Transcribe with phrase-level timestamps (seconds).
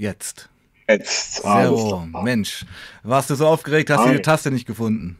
[0.00, 0.48] Jetzt.
[0.88, 1.42] Jetzt.
[1.42, 2.06] Zero.
[2.22, 2.64] Mensch,
[3.02, 5.18] warst du so aufgeregt, hast du die Taste nicht gefunden?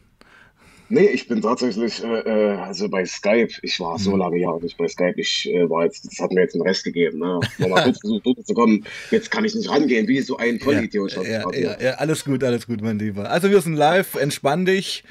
[0.91, 4.19] Nee, ich bin tatsächlich, äh, äh, also bei Skype, ich war so hm.
[4.19, 6.83] lange ja nicht bei Skype, ich äh, war jetzt, das hat mir jetzt einen Rest
[6.83, 7.39] gegeben, ne?
[7.59, 11.15] Nochmal kurz versucht durchzukommen, jetzt kann ich nicht rangehen, wie so ein Vollidiot.
[11.15, 13.31] Ja, ja, ja, ja, alles gut, alles gut, mein Lieber.
[13.31, 15.05] Also wir sind live, entspann dich.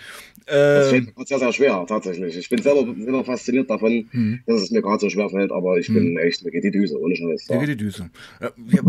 [0.45, 2.37] Das fällt ähm, mir sehr, sehr schwer, tatsächlich.
[2.37, 4.41] Ich bin selber, selber fasziniert davon, hm.
[4.47, 7.01] dass es mir gerade so schwer fällt, aber ich bin echt, mir geht die Düse,
[7.01, 7.49] ohne Scheiß.
[7.49, 8.11] Mir geht die Düse.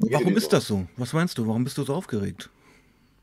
[0.09, 0.87] Warum ist das so?
[0.97, 1.47] Was meinst du?
[1.47, 2.49] Warum bist du so aufgeregt?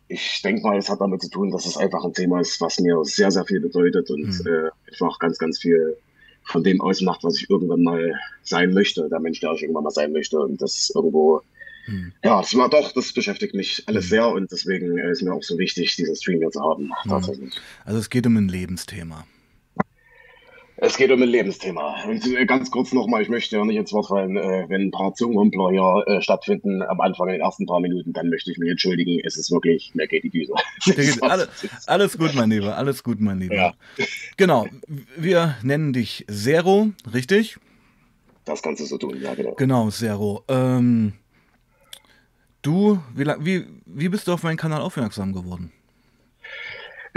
[0.09, 2.80] Ich denke mal, es hat damit zu tun, dass es einfach ein Thema ist, was
[2.80, 4.47] mir sehr, sehr viel bedeutet und mhm.
[4.47, 5.97] äh, einfach ganz, ganz viel
[6.45, 9.91] von dem ausmacht, was ich irgendwann mal sein möchte, der Mensch, der ich irgendwann mal
[9.91, 10.39] sein möchte.
[10.41, 11.43] Und das ist irgendwo,
[11.87, 12.13] mhm.
[12.25, 14.09] ja, das war doch, das beschäftigt mich alles mhm.
[14.09, 17.09] sehr und deswegen ist mir auch so wichtig, diesen Stream hier zu haben, mhm.
[17.09, 17.55] tatsächlich.
[17.85, 19.27] Also es geht um ein Lebensthema.
[20.80, 22.05] Es geht um ein Lebensthema.
[22.05, 24.91] Und äh, ganz kurz nochmal, ich möchte ja nicht ins Wort fallen, äh, wenn ein
[24.92, 28.59] paar Zungenhumpler hier äh, stattfinden am Anfang in den ersten paar Minuten, dann möchte ich
[28.59, 29.20] mich entschuldigen.
[29.24, 30.52] Es ist wirklich, mir geht die Düse.
[31.23, 31.48] alles,
[31.87, 33.54] alles gut, mein Lieber, alles gut, mein Lieber.
[33.54, 33.74] Ja.
[34.37, 34.66] Genau,
[35.16, 37.59] wir nennen dich Zero, richtig?
[38.45, 39.54] Das kannst du so tun, ja, genau.
[39.54, 40.45] Genau, Zero.
[40.46, 41.15] Ähm,
[42.63, 45.73] du, wie, wie, wie bist du auf meinen Kanal aufmerksam geworden?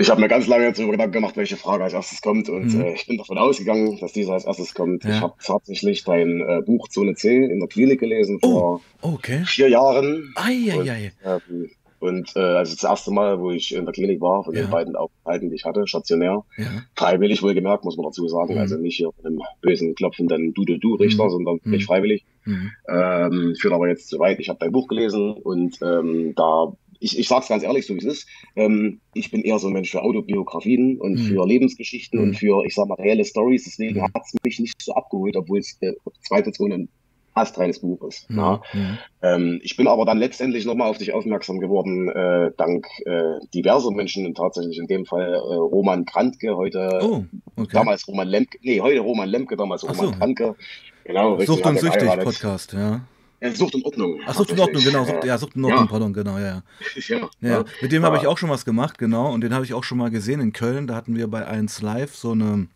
[0.02, 2.74] Ich habe mir ganz lange jetzt über Gedanken gemacht, welche Frage als erstes kommt und
[2.74, 2.82] mhm.
[2.82, 5.04] äh, ich bin davon ausgegangen, dass diese als erstes kommt.
[5.04, 5.12] Ja.
[5.12, 9.44] Ich habe tatsächlich dein äh, Buch Zone C in der Klinik gelesen oh, vor okay.
[9.46, 10.34] vier Jahren.
[10.36, 11.12] Ei, ei.
[11.24, 14.56] Und, ähm, und äh, also das erste Mal, wo ich in der Klinik war, von
[14.56, 14.64] ja.
[14.64, 16.66] den beiden Aufenthalten, die ich hatte, stationär, ja.
[16.96, 18.60] freiwillig wohlgemerkt, muss man dazu sagen, mhm.
[18.60, 21.30] also nicht hier mit einem bösen klopfenden Du-Du-Du-Richter, mhm.
[21.30, 21.72] sondern mhm.
[21.72, 22.26] nicht freiwillig.
[22.46, 22.72] Mhm.
[22.90, 24.40] Ähm, führt aber jetzt zu weit.
[24.40, 27.96] Ich habe dein Buch gelesen und ähm, da ich, ich sage es ganz ehrlich, so
[27.96, 28.28] wie es ist.
[28.56, 31.24] Ähm, ich bin eher so ein Mensch für Autobiografien und mhm.
[31.24, 32.26] für Lebensgeschichten mhm.
[32.26, 33.66] und für, ich sag mal, reelle Stories.
[33.66, 34.04] Deswegen mhm.
[34.04, 36.90] hat es mich nicht so abgeholt, obwohl es äh, zweifelsohne ein
[37.34, 38.28] astreines Buch ist.
[38.30, 38.62] Ja.
[38.74, 38.98] Mhm.
[39.24, 43.92] Ähm, ich bin aber dann letztendlich nochmal auf dich aufmerksam geworden, äh, dank äh, diverser
[43.92, 47.24] Menschen, und tatsächlich in dem Fall äh, Roman Krantke, heute oh,
[47.56, 47.72] okay.
[47.72, 50.12] damals Roman Lemke, nee, heute Roman Lemke, damals Roman so.
[50.12, 50.56] Krantke.
[51.04, 53.02] Genau, Sucht und Süchtig Podcast, ja.
[53.42, 54.22] Ja, Sucht und Ordnung.
[54.26, 55.04] Ach, Sucht und Ordnung, genau.
[55.04, 55.90] Sucht, ja, Sucht und Ordnung, ja.
[55.90, 56.62] pardon, genau, ja.
[57.08, 57.66] Ja, ja.
[57.82, 59.34] Mit dem habe ich auch schon was gemacht, genau.
[59.34, 60.86] Und den habe ich auch schon mal gesehen in Köln.
[60.86, 62.68] Da hatten wir bei 1 Live so eine,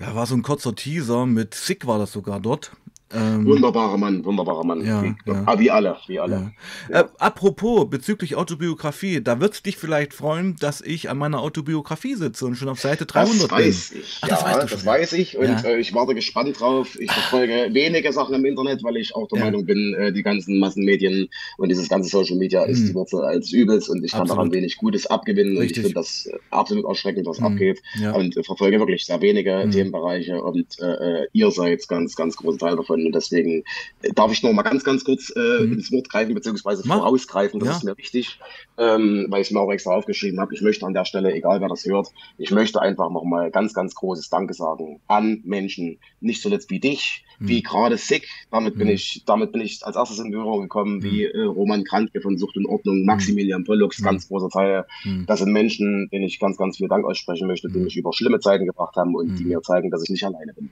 [0.00, 2.72] ja, war so ein kurzer Teaser mit Sick war das sogar dort.
[3.14, 4.84] Ähm, wunderbarer Mann, wunderbarer Mann.
[4.84, 5.42] Ja, wie, ja.
[5.46, 6.52] Ah, wie alle, wie alle.
[6.90, 7.00] Ja.
[7.02, 12.46] Äh, apropos bezüglich Autobiografie, da wird dich vielleicht freuen, dass ich an meiner Autobiografie sitze
[12.46, 14.00] und schon auf Seite 300 das weiß bin.
[14.00, 14.18] Ich.
[14.22, 16.98] Ach, das, weißt du das weiß ich und äh, ich warte gespannt drauf.
[16.98, 20.58] Ich verfolge wenige Sachen im Internet, weil ich auch der Meinung bin, äh, die ganzen
[20.58, 21.28] Massenmedien
[21.58, 22.86] und dieses ganze Social Media ist hm.
[22.88, 24.38] die Wurzel als Übels und ich kann absolut.
[24.38, 25.84] daran wenig Gutes abgewinnen Richtig.
[25.84, 27.44] und ich finde das äh, absolut erschreckend, was hm.
[27.44, 27.82] abgeht
[28.14, 29.70] und äh, verfolge wirklich sehr wenige hm.
[29.70, 33.64] Themenbereiche und äh, ihr seid ganz, ganz großen Teil davon und deswegen
[34.02, 35.74] äh, darf ich noch mal ganz, ganz kurz äh, mhm.
[35.74, 36.98] ins Wort greifen, beziehungsweise Mach.
[36.98, 37.60] vorausgreifen.
[37.60, 37.76] Das ja.
[37.76, 38.38] ist mir wichtig,
[38.78, 40.54] ähm, weil ich es mir auch extra aufgeschrieben habe.
[40.54, 42.08] Ich möchte an der Stelle, egal wer das hört,
[42.38, 46.80] ich möchte einfach noch mal ganz, ganz großes Danke sagen an Menschen, nicht zuletzt wie
[46.80, 47.48] dich, mhm.
[47.48, 48.28] wie gerade Sick.
[48.50, 48.78] Damit mhm.
[48.78, 51.40] bin ich, damit bin ich als erstes in Berührung gekommen, wie mhm.
[51.40, 53.06] äh, Roman Krantke von Sucht und Ordnung, mhm.
[53.06, 54.84] Maximilian Pollux, ganz großer Teil.
[55.26, 58.40] Das sind Menschen, denen ich ganz, ganz viel Dank aussprechen möchte, die mich über schlimme
[58.40, 60.70] Zeiten gebracht haben und die mir zeigen, dass ich nicht alleine bin.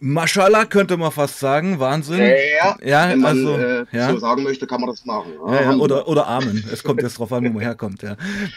[0.00, 2.20] Maschallah könnte man fast sagen, Wahnsinn.
[2.20, 4.10] Ja, ja wenn man also, äh, ja.
[4.10, 5.32] so sagen möchte, kann man das machen.
[5.46, 6.64] Ja, ja, oder, oder Amen.
[6.72, 8.02] Es kommt jetzt drauf an, wo man herkommt.
[8.02, 8.16] Ja.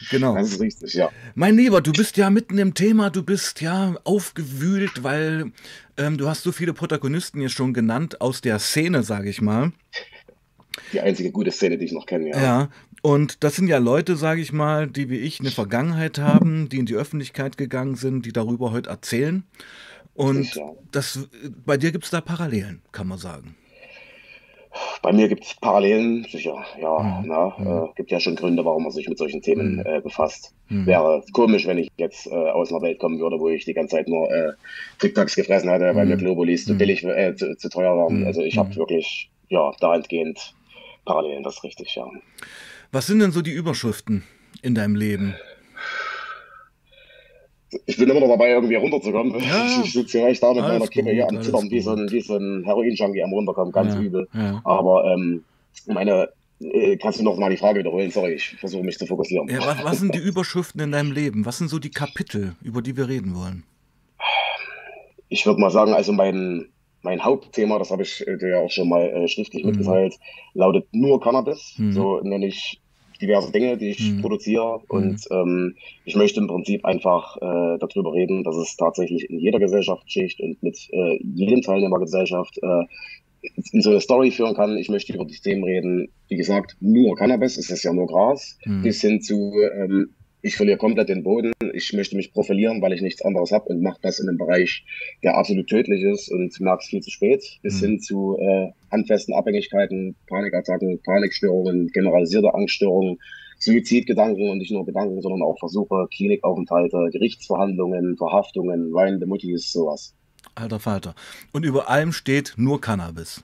[0.09, 0.35] Genau.
[0.35, 1.09] Das ist richtig, ja.
[1.35, 5.51] Mein Lieber, du bist ja mitten im Thema, du bist ja aufgewühlt, weil
[5.97, 9.73] ähm, du hast so viele Protagonisten jetzt schon genannt aus der Szene, sage ich mal.
[10.93, 12.41] Die einzige gute Szene, die ich noch kenne, ja.
[12.41, 12.69] Ja,
[13.01, 16.79] und das sind ja Leute, sage ich mal, die wie ich eine Vergangenheit haben, die
[16.79, 19.43] in die Öffentlichkeit gegangen sind, die darüber heute erzählen.
[20.16, 21.28] Und das,
[21.66, 23.56] bei dir gibt es da Parallelen, kann man sagen.
[25.01, 27.00] Bei mir gibt es Parallelen, sicher, ja.
[27.00, 27.28] Mhm.
[27.28, 27.68] Na, mhm.
[27.68, 29.85] Äh, gibt ja schon Gründe, warum man sich mit solchen Themen mhm.
[29.85, 30.53] äh, befasst.
[30.69, 30.85] Mhm.
[30.88, 33.97] Wäre komisch, wenn ich jetzt äh, aus einer Welt kommen würde, wo ich die ganze
[33.97, 34.53] Zeit nur äh,
[35.00, 36.22] TikToks gefressen hätte, weil mir mhm.
[36.22, 38.25] Globulis zu billig, äh, zu, zu, teuer waren.
[38.25, 40.56] Also ich habe wirklich, ja, dahingehend
[41.06, 42.07] Parallelen, das ist richtig, ja.
[42.92, 44.24] Was sind denn so die Überschriften
[44.62, 45.36] in deinem Leben?
[47.85, 49.39] Ich bin immer noch dabei, irgendwie runterzukommen.
[49.39, 49.67] Ja.
[49.83, 52.21] Ich, sitze hier echt da mit meiner Kippe hier am Zittern, wie so ein, wie
[52.21, 54.01] so ein Heroin-Junkie am Runterkommen, ganz ja.
[54.01, 54.27] übel.
[54.33, 54.61] Ja.
[54.63, 55.43] Aber ähm,
[55.87, 56.29] meine,
[56.59, 58.11] äh, kannst du noch mal die Frage wiederholen?
[58.11, 59.49] Sorry, ich versuche mich zu fokussieren.
[59.49, 61.45] Was, was, sind die Überschriften in deinem Leben?
[61.45, 63.63] Was sind so die Kapitel, über die wir reden wollen?
[65.29, 66.67] Ich würde mal sagen, also mein,
[67.01, 69.71] mein Hauptthema, das habe ich dir ja auch schon mal äh, schriftlich mhm.
[69.71, 70.15] mitgeteilt,
[70.53, 71.73] lautet nur Cannabis.
[71.77, 71.91] Mhm.
[71.93, 72.79] So nenne ich
[73.25, 74.21] diverse Dinge, die ich mhm.
[74.21, 74.81] produziere.
[74.87, 75.35] Und mhm.
[75.37, 75.75] ähm,
[76.05, 80.61] ich möchte im Prinzip einfach äh, darüber reden, dass es tatsächlich in jeder Gesellschaftsschicht und
[80.61, 82.83] mit äh, jedem Teilnehmer Gesellschaft äh,
[83.71, 84.77] in so eine Story führen kann.
[84.77, 86.09] Ich möchte über die Themen reden.
[86.29, 88.81] Wie gesagt, nur Cannabis, es ist ja nur Gras, mhm.
[88.83, 90.09] bis hin zu ähm,
[90.44, 93.81] ich verliere komplett den Boden, ich möchte mich profilieren, weil ich nichts anderes habe und
[93.81, 94.86] mache das in einem Bereich,
[95.24, 97.86] der absolut tödlich ist und merke es viel zu spät, bis mhm.
[97.86, 103.19] hin zu äh, handfesten Abhängigkeiten, Panikattacken, Panikstörungen, generalisierte Angststörungen,
[103.57, 110.13] Suizidgedanken und nicht nur Gedanken, sondern auch Versuche, Klinikaufenthalte, Gerichtsverhandlungen, Verhaftungen, weinende Muttis, sowas.
[110.56, 111.16] Alter Falter.
[111.54, 113.42] Und über allem steht nur Cannabis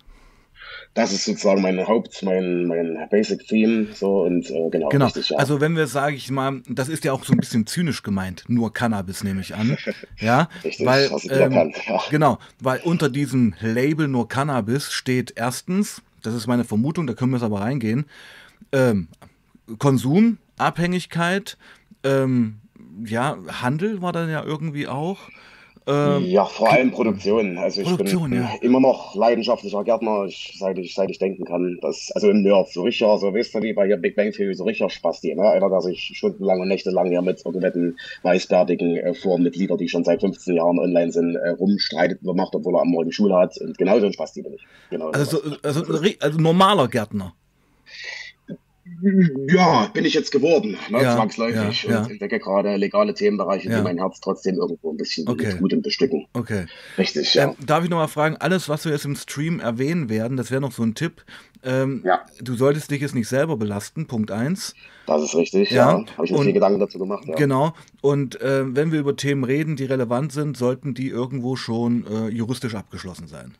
[0.99, 3.87] das ist sozusagen mein Haupt, mein, mein Basic Theme.
[3.93, 4.89] So und äh, genau.
[4.89, 5.05] genau.
[5.05, 5.37] Richtig, ja.
[5.37, 8.43] Also wenn wir, sage ich mal, das ist ja auch so ein bisschen zynisch gemeint,
[8.47, 9.77] nur Cannabis nehme ich an.
[10.19, 12.01] Ja, richtig, weil ähm, ja.
[12.09, 17.31] genau, weil unter diesem Label nur Cannabis steht erstens, das ist meine Vermutung, da können
[17.31, 18.05] wir es aber reingehen,
[18.71, 19.07] ähm,
[19.77, 21.57] Konsum, Abhängigkeit,
[22.03, 22.59] ähm,
[23.05, 25.29] ja, Handel war dann ja irgendwie auch.
[25.87, 27.57] Ähm, ja, vor allem Produktion.
[27.57, 28.51] Also ich Produktion, bin ja.
[28.61, 31.79] immer noch leidenschaftlicher Gärtner, ich, seit, ich, seit ich denken kann.
[31.81, 34.53] Das, also ein Nerd, so richtig, so wisst ihr, wie bei hier Big Bang Theory,
[34.53, 35.49] so richtig Spaß die, ne?
[35.49, 40.21] Einer, der sich stundenlang und nächtelang hier mit irgendwelchen weißbärtigen äh, Forenmitglieder, die schon seit
[40.21, 43.57] 15 Jahren online sind, äh, rumstreitet macht, obwohl er am Morgen Schule hat.
[43.57, 44.67] Und genau so ein Spaß die bin ich.
[44.89, 45.83] Genau also, also,
[46.19, 47.33] also normaler Gärtner.
[49.47, 51.83] Ja, bin ich jetzt geworden, ne, ja, zwangsläufig.
[51.83, 51.99] Ja, ja.
[52.03, 55.47] Und entdecke gerade legale Themenbereiche, die mein Herz trotzdem irgendwo ein bisschen okay.
[55.47, 56.27] mit Gutem bestücken.
[56.33, 56.65] Okay.
[56.97, 57.49] Richtig, ja.
[57.49, 60.61] Ähm, darf ich nochmal fragen, alles, was wir jetzt im Stream erwähnen werden, das wäre
[60.61, 61.23] noch so ein Tipp.
[61.63, 62.21] Ähm, ja.
[62.41, 64.75] Du solltest dich jetzt nicht selber belasten, Punkt 1.
[65.07, 65.99] Das ist richtig, ja.
[65.99, 66.05] ja.
[66.15, 67.25] Habe ich mir viel Gedanken dazu gemacht.
[67.27, 67.35] Ja.
[67.35, 67.73] Genau.
[68.01, 72.27] Und äh, wenn wir über Themen reden, die relevant sind, sollten die irgendwo schon äh,
[72.29, 73.55] juristisch abgeschlossen sein.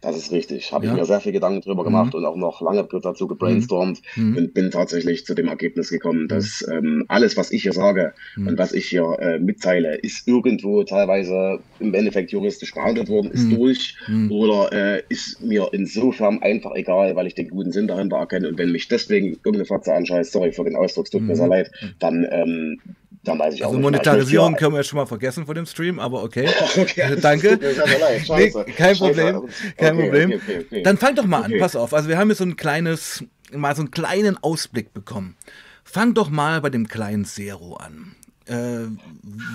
[0.00, 0.72] Das ist richtig.
[0.72, 0.92] Habe ja.
[0.92, 2.20] ich mir sehr viel Gedanken drüber gemacht mhm.
[2.20, 4.36] und auch noch lange dazu gebrainstormt mhm.
[4.36, 6.28] und bin tatsächlich zu dem Ergebnis gekommen, mhm.
[6.28, 8.48] dass ähm, alles, was ich hier sage mhm.
[8.48, 13.44] und was ich hier äh, mitteile, ist irgendwo teilweise im Endeffekt juristisch behandelt worden, ist
[13.44, 13.56] mhm.
[13.56, 14.32] durch mhm.
[14.32, 18.58] oder äh, ist mir insofern einfach egal, weil ich den guten Sinn dahinter erkenne und
[18.58, 21.70] wenn mich deswegen irgendeine Fotze anscheißt, sorry für den Ausdruck, es tut mir sehr leid,
[21.98, 22.78] dann ähm,
[23.28, 25.98] dann weiß ich also auch Monetarisierung können wir ja schon mal vergessen von dem Stream,
[25.98, 26.48] aber okay.
[26.76, 27.58] okay Danke.
[27.60, 29.48] Nee, kein Problem.
[29.76, 30.32] Kein okay, Problem.
[30.32, 31.94] Okay, dann fang doch mal an, pass auf.
[31.94, 35.36] Also wir haben jetzt so ein kleines, mal so einen kleinen Ausblick bekommen.
[35.84, 38.14] Fang doch mal bei dem kleinen Zero an.
[38.46, 38.88] Äh,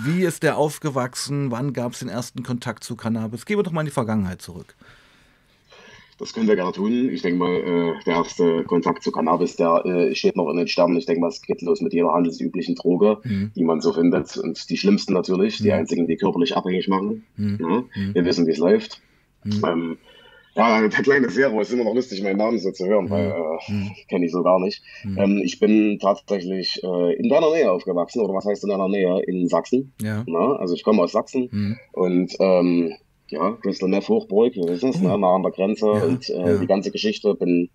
[0.05, 1.51] wie ist der aufgewachsen?
[1.51, 3.45] Wann gab es den ersten Kontakt zu Cannabis?
[3.45, 4.75] Gehen wir doch mal in die Vergangenheit zurück.
[6.23, 7.09] Das können wir gerne tun.
[7.09, 10.69] Ich denke mal, äh, der erste Kontakt zu Cannabis, der äh, steht noch in den
[10.69, 10.95] Sternen.
[10.95, 13.51] Ich denke mal, es geht los mit jeder handelsüblichen Droge, mhm.
[13.53, 14.37] die man so findet.
[14.37, 15.63] Und die schlimmsten natürlich, mhm.
[15.65, 17.25] die einzigen, die körperlich abhängig machen.
[17.35, 17.57] Mhm.
[17.59, 18.15] Ja, mhm.
[18.15, 19.01] wir wissen, wie es läuft.
[19.43, 19.65] Mhm.
[19.67, 19.97] Ähm,
[20.55, 23.71] ja, der kleine Zero ist immer noch lustig, meinen Namen so zu hören, weil äh,
[23.71, 23.91] mhm.
[24.07, 24.81] kenne ich so gar nicht.
[25.03, 29.21] Ähm, ich bin tatsächlich äh, in deiner Nähe aufgewachsen, oder was heißt in deiner Nähe?
[29.23, 29.91] In Sachsen.
[30.01, 30.23] Ja.
[30.25, 32.93] Na, also ich komme aus Sachsen und ähm,
[33.33, 36.53] ja, Crystal Meth Hochburg, wir wissen es, ne, nah an der Grenze ja, und äh,
[36.53, 36.57] ja.
[36.57, 37.33] die ganze Geschichte.
[37.35, 37.69] Bin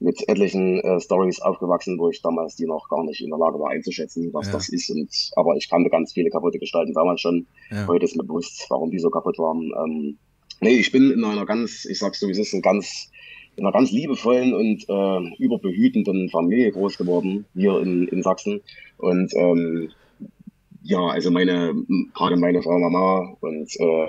[0.00, 3.58] mit etlichen äh, Stories aufgewachsen, wo ich damals die noch gar nicht in der Lage
[3.58, 4.52] war einzuschätzen, was ja.
[4.52, 4.90] das ist.
[4.90, 7.46] Und, aber ich kannte ganz viele kaputte Gestalten damals schon.
[7.86, 9.72] Heute ist mir bewusst, warum die so kaputt waren.
[9.84, 10.18] Ähm,
[10.60, 13.10] nee, ich bin in einer ganz, ich sag's so wie es ist, ein ganz
[13.56, 18.60] in einer ganz liebevollen und äh, überbehütenden Familie groß geworden, hier in, in Sachsen.
[18.98, 19.90] Und ähm,
[20.82, 21.74] ja, also meine,
[22.14, 24.08] gerade meine Frau Mama und äh,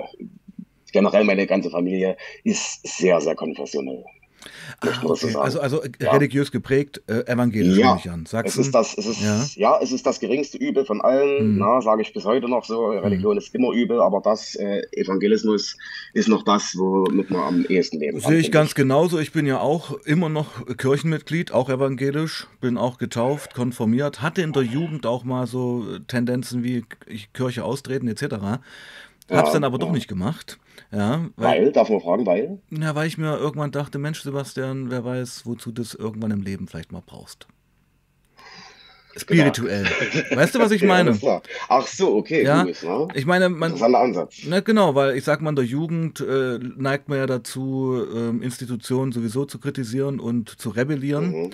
[0.92, 4.04] generell meine ganze Familie ist sehr, sehr konfessionell.
[4.80, 5.34] Ah, okay.
[5.36, 6.12] Also, also ja.
[6.12, 7.96] religiös geprägt, äh, evangelisch ja.
[7.96, 8.26] ich an.
[8.26, 8.60] Sachsen.
[8.60, 9.44] Es ist das, es ist, ja.
[9.56, 9.78] ja.
[9.82, 11.80] es ist das geringste Übel von allen, mhm.
[11.82, 12.88] sage ich bis heute noch so.
[12.88, 13.38] Religion mhm.
[13.38, 15.76] ist immer übel, aber das äh, Evangelismus
[16.12, 18.30] ist noch das, womit man am ehesten leben kann.
[18.30, 19.18] Sehe ich ganz genauso.
[19.18, 24.52] Ich bin ja auch immer noch Kirchenmitglied, auch evangelisch, bin auch getauft, konformiert, hatte in
[24.52, 28.60] der Jugend auch mal so Tendenzen wie ich Kirche austreten etc.
[29.30, 30.58] Hab's dann aber doch nicht gemacht.
[30.92, 32.60] Ja, weil, weil, darf man fragen, weil?
[32.70, 36.42] Ja, weil ich mir irgendwann dachte, Mensch, Sebastian, wer weiß, wozu du das irgendwann im
[36.42, 37.48] Leben vielleicht mal brauchst.
[39.16, 39.86] Spirituell.
[40.12, 40.36] Genau.
[40.36, 41.12] Weißt du, was ich meine?
[41.12, 42.44] Ja, Ach so, okay.
[42.44, 43.08] Ja, gut, ne?
[43.14, 43.70] Ich meine, man.
[43.70, 44.36] Interessanter Ansatz.
[44.46, 48.44] Na, genau, weil ich sag mal, in der Jugend äh, neigt man ja dazu, äh,
[48.44, 51.30] Institutionen sowieso zu kritisieren und zu rebellieren.
[51.30, 51.50] Mhm.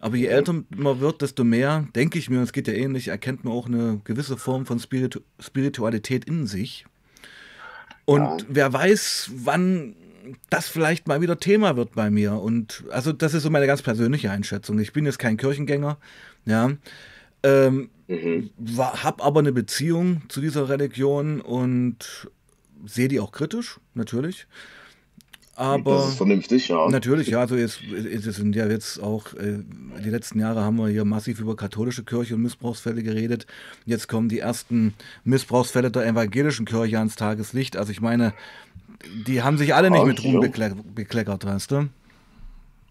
[0.00, 0.32] Aber je mhm.
[0.32, 3.66] älter man wird, desto mehr, denke ich mir, es geht ja ähnlich, erkennt man auch
[3.66, 6.86] eine gewisse Form von Spiritu Spiritualität in sich.
[8.12, 8.46] Und ja.
[8.48, 9.96] wer weiß, wann
[10.50, 12.34] das vielleicht mal wieder Thema wird bei mir.
[12.34, 14.78] Und also das ist so meine ganz persönliche Einschätzung.
[14.78, 15.98] Ich bin jetzt kein Kirchengänger,
[16.44, 16.72] ja.
[17.42, 18.50] Ähm, mhm.
[18.78, 22.30] habe aber eine Beziehung zu dieser Religion und
[22.84, 24.46] sehe die auch kritisch, natürlich.
[25.62, 26.88] Aber das ist vernünftig, ja.
[26.88, 27.40] Natürlich, ja.
[27.40, 29.60] Also jetzt, es sind ja jetzt auch, äh,
[30.04, 33.46] die letzten Jahre haben wir hier massiv über katholische Kirche und Missbrauchsfälle geredet.
[33.86, 37.76] Jetzt kommen die ersten Missbrauchsfälle der evangelischen Kirche ans Tageslicht.
[37.76, 38.34] Also ich meine,
[39.26, 41.88] die haben sich alle nicht mit Ruhm bekleckert, weißt du?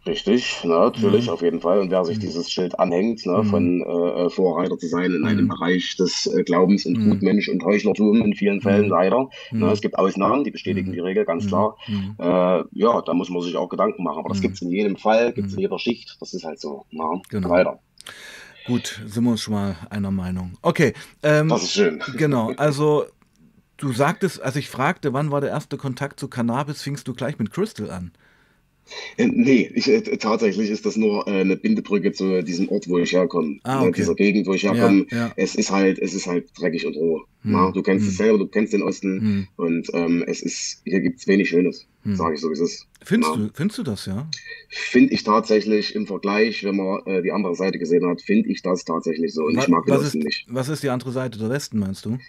[0.06, 1.34] Richtig, ne, natürlich, mhm.
[1.34, 1.80] auf jeden Fall.
[1.80, 2.22] Und wer sich mhm.
[2.22, 3.46] dieses Schild anhängt, ne, mhm.
[3.46, 5.50] von äh, Vorreiter zu sein in einem mhm.
[5.50, 7.10] Bereich des äh, Glaubens und mhm.
[7.12, 8.92] Gutmensch und Heuchlertum in vielen Fällen mhm.
[8.92, 9.30] leider.
[9.52, 11.78] Ne, es gibt Ausnahmen, die bestätigen die Regel, ganz klar.
[11.88, 12.24] Äh,
[12.72, 14.20] ja, da muss man sich auch Gedanken machen.
[14.20, 16.18] Aber das gibt es in jedem Fall, gibt es in jeder Schicht.
[16.20, 16.86] Das ist halt so.
[16.90, 17.50] Ne, genau.
[17.50, 17.80] Leider.
[18.66, 20.54] Gut, sind wir uns schon mal einer Meinung.
[20.64, 20.94] Okay.
[21.22, 22.02] Ähm, das ist schön.
[22.18, 23.06] Genau, also
[23.78, 27.40] du sagtest, als ich fragte, wann war der erste Kontakt zu Cannabis, fingst du gleich
[27.40, 28.12] mit Crystal an.
[29.18, 32.98] Äh, nee, ich, äh, tatsächlich ist das nur äh, eine Bindebrücke zu diesem Ort, wo
[32.98, 33.60] ich herkomme.
[33.64, 34.02] Ah, ne, okay.
[34.02, 35.06] Dieser Gegend, wo ich herkomme.
[35.10, 35.34] Ja, ja.
[35.36, 37.22] Es ist halt, es ist halt dreckig und roh.
[37.44, 37.54] Hm.
[37.54, 38.12] Ja, du kennst hm.
[38.12, 39.48] es selber, du kennst den Osten hm.
[39.56, 42.16] und ähm, es ist, hier gibt es wenig Schönes, hm.
[42.16, 42.88] sage ich so, wie es ist.
[43.04, 44.30] Findest, du, findest du das, ja?
[44.70, 48.62] Finde ich tatsächlich im Vergleich, wenn man äh, die andere Seite gesehen hat, finde ich
[48.62, 50.46] das tatsächlich so und was, ich mag den Osten nicht.
[50.50, 52.20] Was ist die andere Seite, der Westen, meinst du?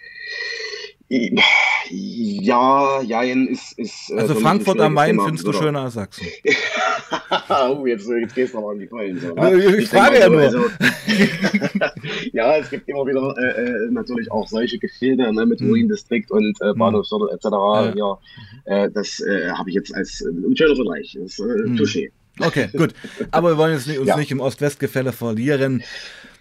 [1.09, 3.77] Ja, Jein ist.
[3.77, 6.25] ist äh, also Frankfurt am Main findest du schöner als Sachsen.
[7.49, 9.19] oh, jetzt, jetzt gehst du aber an die Vollen.
[9.19, 10.41] So, ich, ich frage ja nur.
[10.41, 10.59] Also,
[12.31, 15.69] ja, es gibt immer wieder äh, äh natürlich auch solche Gefilde ne, mit mhm.
[15.69, 16.79] Ruin-Distrikt und äh, mhm.
[16.79, 17.45] Bahnhofsviertel etc.
[17.45, 17.93] Ja.
[17.95, 18.17] ja
[18.65, 21.17] äh, das äh, habe ich jetzt als ein schöner Vergleich.
[21.19, 21.75] Das ist mhm.
[21.75, 22.11] Touché.
[22.39, 22.93] Okay, gut.
[23.29, 24.17] Aber wir wollen jetzt nicht, uns ja.
[24.17, 25.83] nicht im Ost-West-Gefälle verlieren.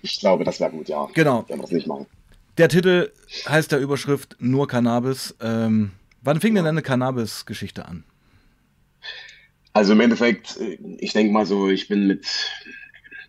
[0.01, 1.07] Ich glaube, das wäre gut, ja.
[1.13, 1.45] Genau.
[1.49, 2.07] Wenn wir das nicht machen.
[2.59, 3.11] Der Titel
[3.49, 5.35] heißt der Überschrift Nur Cannabis.
[5.41, 5.93] Ähm,
[6.23, 8.05] wann fing denn deine Cannabis-Geschichte an?
[9.73, 10.59] Also im Endeffekt,
[10.99, 12.27] ich denke mal so, ich bin mit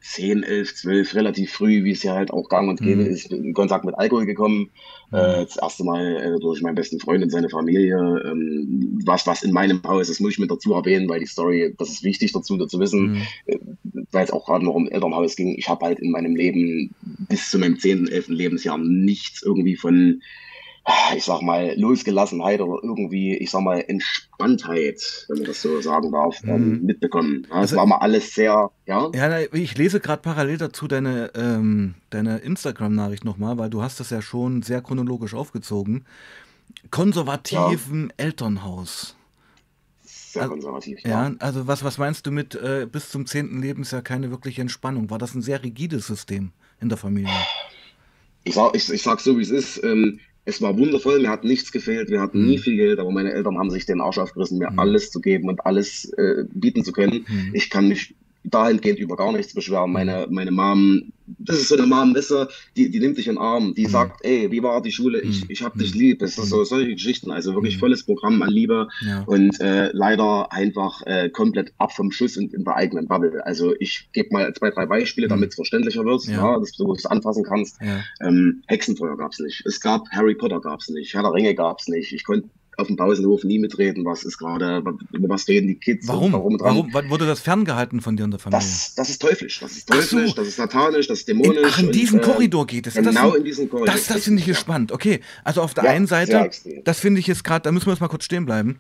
[0.02, 3.10] 10, 11, 12 relativ früh, wie es ja halt auch gang und gäbe mhm.
[3.10, 4.72] ist, in Kontakt mit Alkohol gekommen.
[5.14, 7.98] Äh, das erste Mal äh, durch meinen besten Freund und seine Familie.
[8.26, 11.74] Ähm, was, was in meinem Haus, das muss ich mit dazu erwähnen, weil die Story,
[11.78, 13.22] das ist wichtig dazu, dazu wissen, mhm.
[13.46, 13.60] äh,
[14.12, 15.56] weil es auch gerade noch um Elternhaus ging.
[15.58, 16.96] Ich habe halt in meinem Leben
[17.30, 18.30] bis zu meinem 10., 11.
[18.30, 20.22] Lebensjahr nichts irgendwie von
[21.16, 26.12] ich sag mal, Losgelassenheit oder irgendwie, ich sag mal, Entspanntheit, wenn man das so sagen
[26.12, 26.86] darf, ähm, mhm.
[26.86, 27.48] mitbekommen.
[27.50, 29.10] Ja, also, war mal alles sehr, ja.
[29.14, 34.10] Ja, ich lese gerade parallel dazu deine, ähm, deine Instagram-Nachricht nochmal, weil du hast das
[34.10, 36.06] ja schon sehr chronologisch aufgezogen.
[36.92, 38.26] Konservativen ja.
[38.26, 39.16] Elternhaus.
[40.04, 41.30] Sehr also, konservativ, ja.
[41.30, 41.36] ja.
[41.40, 43.62] Also was, was meinst du mit äh, bis zum 10.
[43.62, 45.10] Lebensjahr keine wirkliche Entspannung?
[45.10, 47.32] War das ein sehr rigides System in der Familie?
[48.44, 49.82] Ich sag, ich, ich sag so, wie es ist.
[49.84, 52.62] Ähm, es war wundervoll, mir hat nichts gefehlt, wir hatten nie mhm.
[52.62, 54.80] viel Geld, aber meine Eltern haben sich den Arsch aufgerissen, mir mhm.
[54.80, 57.26] alles zu geben und alles äh, bieten zu können.
[57.28, 57.52] Mhm.
[57.54, 59.92] Ich kann mich dahingehend über gar nichts beschweren.
[59.92, 63.36] Meine, meine Mom, das ist so eine Mom, weißt du, die, die nimmt dich in
[63.36, 63.90] den Arm, die mhm.
[63.90, 65.22] sagt, ey, wie war die Schule?
[65.22, 66.20] Ich, ich hab dich lieb.
[66.20, 69.24] Das ist so solche Geschichten, also wirklich volles Programm an Liebe ja.
[69.26, 73.46] und äh, leider einfach äh, komplett ab vom Schuss und in der eigenen Bubble.
[73.46, 76.34] Also ich gebe mal zwei, drei Beispiele, damit es verständlicher wird, ja.
[76.34, 77.78] ja dass du es anfassen kannst.
[77.82, 78.04] Ja.
[78.22, 79.66] Ähm, Hexenfeuer gab's nicht.
[79.66, 81.14] Es gab Harry Potter gab's nicht.
[81.14, 82.12] Herr der Ringe gab's nicht.
[82.12, 86.08] Ich konnte auf dem Pausenhof nie mitreden, was ist gerade, über was reden die Kids.
[86.08, 86.34] Warum?
[86.34, 88.60] Warum, warum wurde das ferngehalten von dir und der Familie?
[88.60, 90.36] Das, das ist teuflisch, das ist teuflisch, so.
[90.36, 91.58] das ist satanisch, das ist dämonisch.
[91.58, 92.96] In, ach, in diesen und, äh, Korridor geht es.
[92.96, 93.94] Genau das, in diesen Korridor.
[93.94, 94.56] Das, das finde ich ja.
[94.56, 94.92] spannend.
[94.92, 96.50] Okay, also auf der ja, einen Seite,
[96.84, 98.80] das finde ich jetzt gerade, da müssen wir jetzt mal kurz stehen bleiben.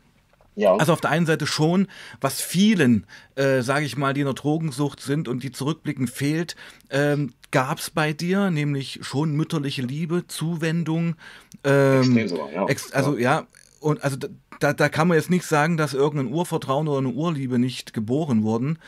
[0.55, 0.75] Ja.
[0.75, 1.87] Also auf der einen Seite schon,
[2.21, 6.55] was vielen, äh, sage ich mal, die in der Drogensucht sind und die zurückblicken, fehlt,
[6.89, 11.15] ähm, gab es bei dir, nämlich schon mütterliche Liebe, Zuwendung.
[11.63, 12.67] Ähm, sogar, ja.
[12.91, 13.47] Also ja,
[13.83, 14.17] und also
[14.59, 18.43] da, da kann man jetzt nicht sagen, dass irgendein Urvertrauen oder eine Urliebe nicht geboren
[18.43, 18.79] wurden.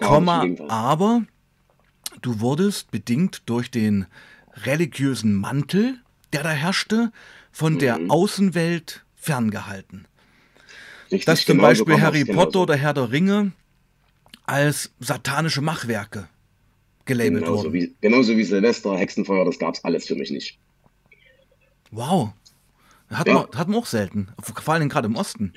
[0.00, 1.22] Komma, aber
[2.20, 4.06] du wurdest bedingt durch den
[4.64, 5.98] religiösen Mantel,
[6.32, 7.12] der da herrschte,
[7.50, 7.78] von mhm.
[7.78, 10.06] der Außenwelt ferngehalten.
[11.10, 13.52] Richtig, Dass zum genau Beispiel Harry Potter oder Herr der Ringe
[14.44, 16.28] als satanische Machwerke
[17.04, 17.72] gelabelt genauso wurden.
[17.72, 20.58] Wie, genauso wie Silvester, Hexenfeuer, das gab es alles für mich nicht.
[21.90, 22.32] Wow,
[23.12, 23.34] hat, ja.
[23.34, 25.52] man, hat man auch selten, vor allem gerade im Osten.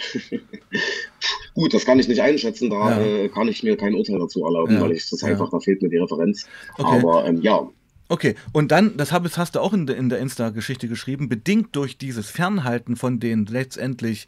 [1.53, 3.05] Gut, das kann ich nicht einschätzen, da ja.
[3.05, 4.81] äh, kann ich mir kein Urteil dazu erlauben, ja.
[4.81, 6.47] weil ich das einfach, da fehlt mir die Referenz.
[6.77, 6.99] Okay.
[6.99, 7.67] Aber ähm, ja.
[8.07, 12.29] Okay, und dann, das hast du auch in, in der Insta-Geschichte geschrieben, bedingt durch dieses
[12.29, 14.27] Fernhalten von den letztendlich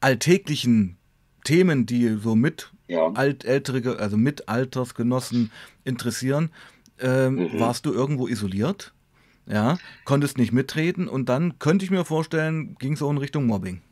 [0.00, 0.96] alltäglichen
[1.44, 3.10] Themen, die so mit ja.
[3.12, 5.50] alt, ältere, also mit Altersgenossen
[5.84, 6.50] interessieren,
[7.00, 7.60] ähm, mhm.
[7.60, 8.92] warst du irgendwo isoliert?
[9.50, 13.46] Ja, konntest nicht mitreden und dann könnte ich mir vorstellen, ging es auch in Richtung
[13.46, 13.82] Mobbing.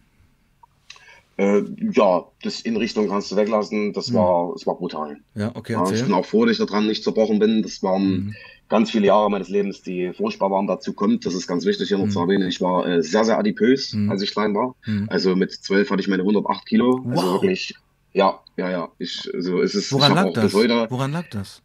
[1.38, 1.62] Äh,
[1.92, 4.14] ja, das in Richtung kannst du weglassen, das hm.
[4.14, 5.18] war, es war brutal.
[5.36, 7.62] Ja, okay, ja, ich bin auch froh, dass ich daran nicht zerbrochen bin.
[7.62, 8.34] Das waren mhm.
[8.68, 10.66] ganz viele Jahre meines Lebens, die furchtbar waren.
[10.66, 12.10] Dazu kommt, das ist ganz wichtig hier noch mhm.
[12.10, 14.10] zu erwähnen, ich war äh, sehr, sehr adipös, mhm.
[14.10, 14.74] als ich klein war.
[14.84, 15.06] Mhm.
[15.10, 16.96] Also mit zwölf hatte ich meine 108 Kilo.
[16.96, 17.18] Also wow.
[17.18, 17.74] Also wirklich,
[18.14, 18.88] ja, ja, ja.
[18.98, 20.52] Ich, also es ist, Woran lag das?
[20.52, 21.62] Woran lag das?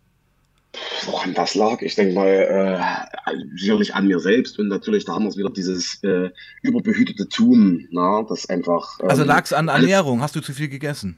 [1.06, 1.82] Woran das lag?
[1.82, 6.00] Ich denke mal, äh, sicherlich an mir selbst und natürlich, da haben wir wieder dieses
[6.04, 6.30] äh,
[6.62, 9.00] überbehütete Tun, na, das einfach.
[9.00, 10.22] Also ähm, also lag es an Ernährung?
[10.22, 11.18] Hast du zu viel gegessen?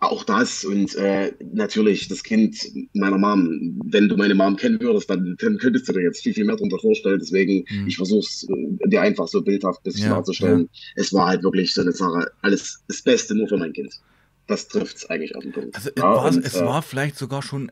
[0.00, 2.58] Auch das und äh, natürlich das Kind
[2.92, 3.80] meiner Mom.
[3.84, 6.56] Wenn du meine Mom kennen würdest, dann, dann könntest du dir jetzt viel, viel mehr
[6.56, 7.20] darunter vorstellen.
[7.20, 7.86] Deswegen, mhm.
[7.86, 10.68] ich versuche es äh, dir einfach so bildhaft ein bisschen ja, darzustellen.
[10.72, 10.80] Ja.
[10.96, 14.00] Es war halt wirklich so eine Sache, alles das Beste nur für mein Kind.
[14.48, 15.76] Das trifft es eigentlich auf den Punkt.
[15.76, 17.70] Also ja, war, und, es äh, war vielleicht sogar schon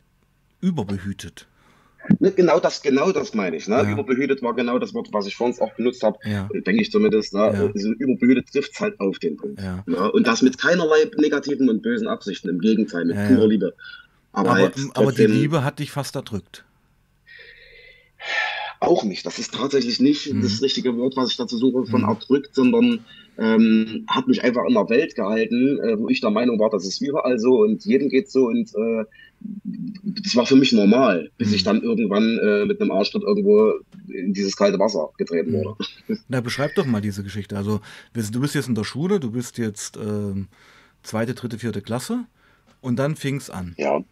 [0.61, 1.47] überbehütet.
[2.19, 3.69] Ne, genau das, genau das meine ich.
[3.69, 3.77] Ne?
[3.77, 3.93] Ja.
[3.93, 6.49] Überbehütet war genau das Wort, was ich vorhin auch benutzt habe, ja.
[6.53, 7.35] denke ich zumindest.
[7.35, 7.41] Ne?
[7.41, 7.71] Ja.
[7.73, 9.61] Also überbehütet trifft es halt auf den Punkt.
[9.61, 9.85] Ja.
[9.87, 10.11] Ne?
[10.11, 13.75] Und das mit keinerlei negativen und bösen Absichten, im Gegenteil, mit purer Liebe.
[14.33, 16.65] Aber, aber, halt aber die Liebe hat dich fast erdrückt.
[18.81, 19.27] Auch nicht.
[19.27, 20.41] Das ist tatsächlich nicht mhm.
[20.41, 22.09] das richtige Wort, was ich dazu suche, von mhm.
[22.09, 23.05] erdrückt, sondern
[23.39, 26.87] ähm, hat mich einfach in der Welt gehalten, äh, wo ich der Meinung war, das
[26.87, 29.05] ist überall so und jedem geht so und äh,
[29.41, 31.55] das war für mich normal, bis mhm.
[31.55, 33.73] ich dann irgendwann äh, mit einem Arschtritt irgendwo
[34.09, 35.77] in dieses kalte Wasser getreten wurde.
[36.29, 37.57] Na, beschreib doch mal diese Geschichte.
[37.57, 37.81] Also,
[38.13, 40.35] du bist jetzt in der Schule, du bist jetzt äh,
[41.03, 42.25] zweite, dritte, vierte Klasse
[42.81, 43.75] und dann fing es an.
[43.79, 44.05] Ja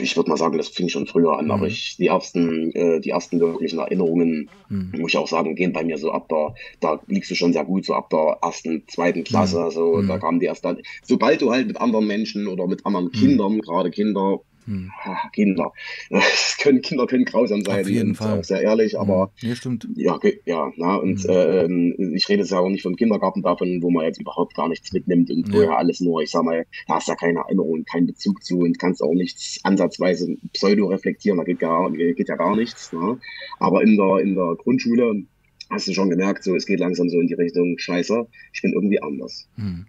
[0.00, 1.50] ich würde mal sagen, das fing schon früher an, mhm.
[1.50, 4.92] aber ich, die ersten, äh, die ersten wirklichen Erinnerungen, mhm.
[4.98, 7.64] muss ich auch sagen, gehen bei mir so ab der, da liegst du schon sehr
[7.64, 9.70] gut, so ab der ersten, zweiten Klasse, mhm.
[9.70, 10.20] so, da mhm.
[10.20, 13.12] kamen die erst dann, sobald du halt mit anderen Menschen oder mit anderen mhm.
[13.12, 14.90] Kindern, gerade Kinder, hm.
[15.32, 15.72] Kinder.
[16.10, 17.80] Das können, Kinder können grausam sein.
[17.80, 18.38] Auf jeden Fall.
[18.40, 19.32] Auch sehr ehrlich, aber.
[19.40, 19.48] Hm.
[19.48, 19.88] Ja, stimmt.
[19.94, 21.94] Ja, ja, na, und mhm.
[21.98, 24.68] äh, ich rede jetzt ja auch nicht vom Kindergarten davon, wo man jetzt überhaupt gar
[24.68, 25.54] nichts mitnimmt und ja.
[25.54, 28.60] wo ja alles nur, ich sag mal, da hast ja keine Erinnerung, keinen Bezug zu
[28.60, 32.90] und kannst auch nichts ansatzweise pseudo-reflektieren, da geht, gar, geht ja gar nichts.
[32.92, 33.18] Na?
[33.58, 35.24] Aber in der, in der Grundschule
[35.70, 38.72] hast du schon gemerkt, so, es geht langsam so in die Richtung, scheiße, ich bin
[38.72, 39.48] irgendwie anders.
[39.56, 39.86] Mhm.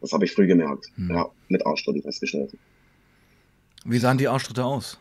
[0.00, 0.86] Das habe ich früh gemerkt.
[0.96, 1.10] Mhm.
[1.10, 2.52] Ja, mit Arschtritten festgestellt.
[3.88, 4.98] Wie sahen die Arschtritte aus?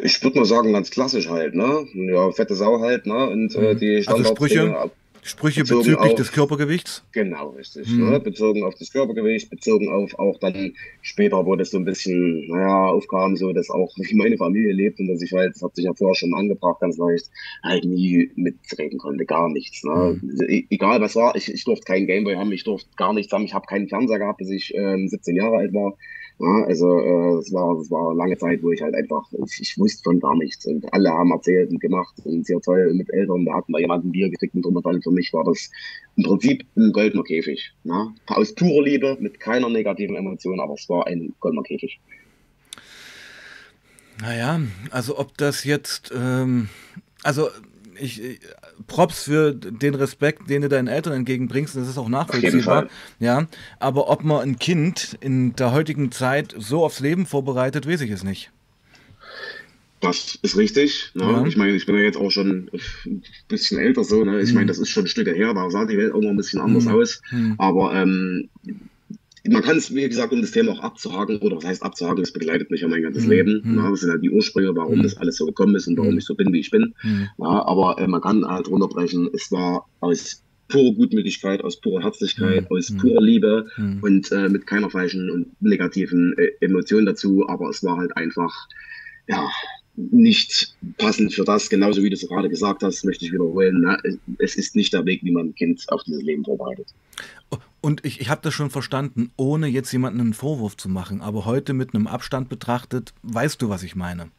[0.00, 1.86] Ich würde mal sagen, ganz klassisch halt, ne?
[1.94, 3.28] Ja, fette Sau halt, ne?
[3.28, 3.78] Und äh, mhm.
[3.78, 4.90] die also Sprüche,
[5.22, 7.04] Sprüche bezüglich auf, des Körpergewichts?
[7.12, 7.88] Genau, richtig.
[7.88, 8.10] Mhm.
[8.10, 8.20] Ne?
[8.20, 12.86] Bezogen auf das Körpergewicht, bezogen auf auch dann später, wo das so ein bisschen, naja,
[12.86, 15.84] aufkam, so dass auch wie meine Familie lebt und dass ich halt, das hat sich
[15.84, 17.30] ja vorher schon angebracht, ganz leicht,
[17.62, 19.84] halt nie mitreden konnte, gar nichts.
[19.84, 20.18] Ne?
[20.22, 20.40] Mhm.
[20.48, 23.44] E egal was war, ich, ich durfte keinen Gameboy haben, ich durfte gar nichts haben,
[23.44, 25.94] ich habe keinen Fernseher gehabt, bis ich ähm, 17 Jahre alt war.
[26.40, 29.78] Ja, also äh, es war, es war lange Zeit, wo ich halt einfach, ich, ich
[29.78, 33.44] wusste von gar nichts und alle haben erzählt und gemacht und sehr toll mit Eltern,
[33.44, 35.68] da hatten wir jemanden Bier gekriegt und drunter Für mich war das
[36.16, 37.72] im Prinzip ein goldener Käfig.
[37.82, 38.14] Ne?
[38.26, 41.98] Aus purer Liebe, mit keiner negativen Emotion, aber es war ein goldener Käfig.
[44.20, 46.68] Naja, also ob das jetzt, ähm,
[47.24, 47.48] also
[48.00, 48.40] ich,
[48.86, 52.88] Props für den Respekt, den du deinen Eltern entgegenbringst, das ist auch nachvollziehbar.
[53.18, 53.46] Ja,
[53.78, 58.10] aber ob man ein Kind in der heutigen Zeit so aufs Leben vorbereitet, weiß ich
[58.10, 58.50] es nicht.
[60.00, 61.10] Das ist richtig.
[61.14, 61.24] Ne?
[61.24, 61.46] Ja.
[61.46, 62.70] Ich meine, ich bin ja jetzt auch schon
[63.04, 64.24] ein bisschen älter so.
[64.24, 64.40] Ne?
[64.40, 64.56] Ich mhm.
[64.56, 66.60] meine, das ist schon ein Stück her, da sah die Welt auch noch ein bisschen
[66.60, 66.92] anders mhm.
[66.92, 67.20] aus.
[67.32, 67.54] Mhm.
[67.58, 68.48] Aber ähm,
[69.46, 72.32] man kann es, wie gesagt, um das Thema auch abzuhaken, oder was heißt abzuhaken, das
[72.32, 73.30] begleitet mich ja mein ganzes mhm.
[73.30, 73.62] Leben.
[73.64, 73.76] Mhm.
[73.76, 75.02] Ja, das sind halt die Ursprünge, warum mhm.
[75.02, 76.18] das alles so gekommen ist und warum mhm.
[76.18, 76.94] ich so bin, wie ich bin.
[77.02, 77.28] Mhm.
[77.38, 82.70] Ja, aber äh, man kann halt runterbrechen, es war aus purer Gutmütigkeit, aus purer Herzlichkeit,
[82.70, 82.76] mhm.
[82.76, 83.66] aus purer Liebe
[84.02, 88.54] und äh, mit keiner falschen und negativen äh, Emotionen dazu, aber es war halt einfach,
[89.28, 89.48] ja,
[89.98, 93.80] nicht passend für das, genauso wie du es gerade gesagt hast, möchte ich wiederholen.
[93.80, 93.98] Ne?
[94.38, 96.94] Es ist nicht der Weg, wie man ein Kind auf dieses Leben vorbereitet.
[97.80, 101.44] Und ich, ich habe das schon verstanden, ohne jetzt jemanden einen Vorwurf zu machen, aber
[101.44, 104.30] heute mit einem Abstand betrachtet, weißt du, was ich meine.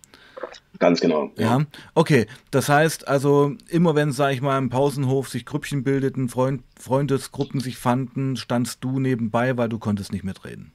[0.78, 1.32] Ganz genau.
[1.38, 1.60] Ja.
[1.60, 1.66] ja.
[1.94, 6.64] Okay, das heißt also, immer wenn, sag ich mal, im Pausenhof sich Grüppchen bildeten, Freund,
[6.80, 10.72] Freundesgruppen sich fanden, standst du nebenbei, weil du konntest nicht mitreden.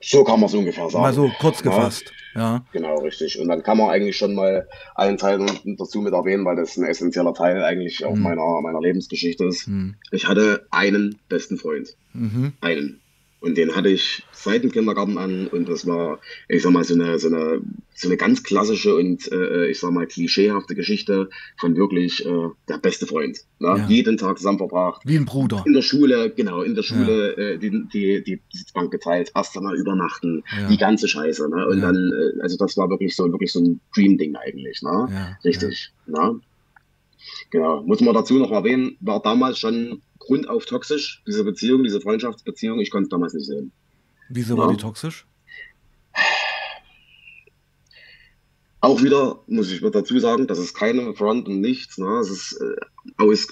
[0.00, 1.02] So kann man es ungefähr sagen.
[1.02, 2.12] Mal so kurz gefasst.
[2.34, 2.40] Ja.
[2.40, 2.64] ja.
[2.72, 3.38] Genau, richtig.
[3.38, 6.84] Und dann kann man eigentlich schon mal einen Teil dazu mit erwähnen, weil das ein
[6.84, 8.22] essentieller Teil eigentlich auch mhm.
[8.22, 9.66] meiner, meiner Lebensgeschichte ist.
[9.68, 9.96] Mhm.
[10.10, 11.96] Ich hatte einen besten Freund.
[12.12, 12.52] Mhm.
[12.60, 13.00] Einen.
[13.46, 16.94] Und den hatte ich seit dem Kindergarten an und das war, ich sag mal, so
[16.94, 17.60] eine, so eine,
[17.94, 22.78] so eine ganz klassische und äh, ich sag mal klischeehafte Geschichte von wirklich äh, der
[22.78, 23.38] beste Freund.
[23.60, 23.68] Ne?
[23.68, 23.86] Ja.
[23.86, 25.02] Jeden Tag zusammen verbracht.
[25.04, 25.62] Wie ein Bruder.
[25.64, 27.42] In der Schule, genau, in der Schule ja.
[27.44, 30.66] äh, die, die, die Sitzbank geteilt, erst einmal übernachten, ja.
[30.66, 31.48] die ganze Scheiße.
[31.48, 31.68] Ne?
[31.68, 34.82] Und dann, äh, also das war wirklich so, wirklich so ein Dream-Ding eigentlich.
[34.82, 35.36] Ne?
[35.44, 35.92] Richtig.
[36.06, 36.40] Ne?
[37.50, 37.82] Genau.
[37.84, 42.80] Muss man dazu noch erwähnen, war damals schon grundauf toxisch, diese Beziehung, diese Freundschaftsbeziehung.
[42.80, 43.72] Ich konnte es damals nicht sehen.
[44.28, 44.62] Wieso ja.
[44.62, 45.26] war die toxisch?
[48.80, 51.98] Auch wieder muss ich dazu sagen, das ist keine Front und nichts.
[51.98, 52.18] Ne?
[52.20, 52.76] Es ist äh,
[53.16, 53.48] aus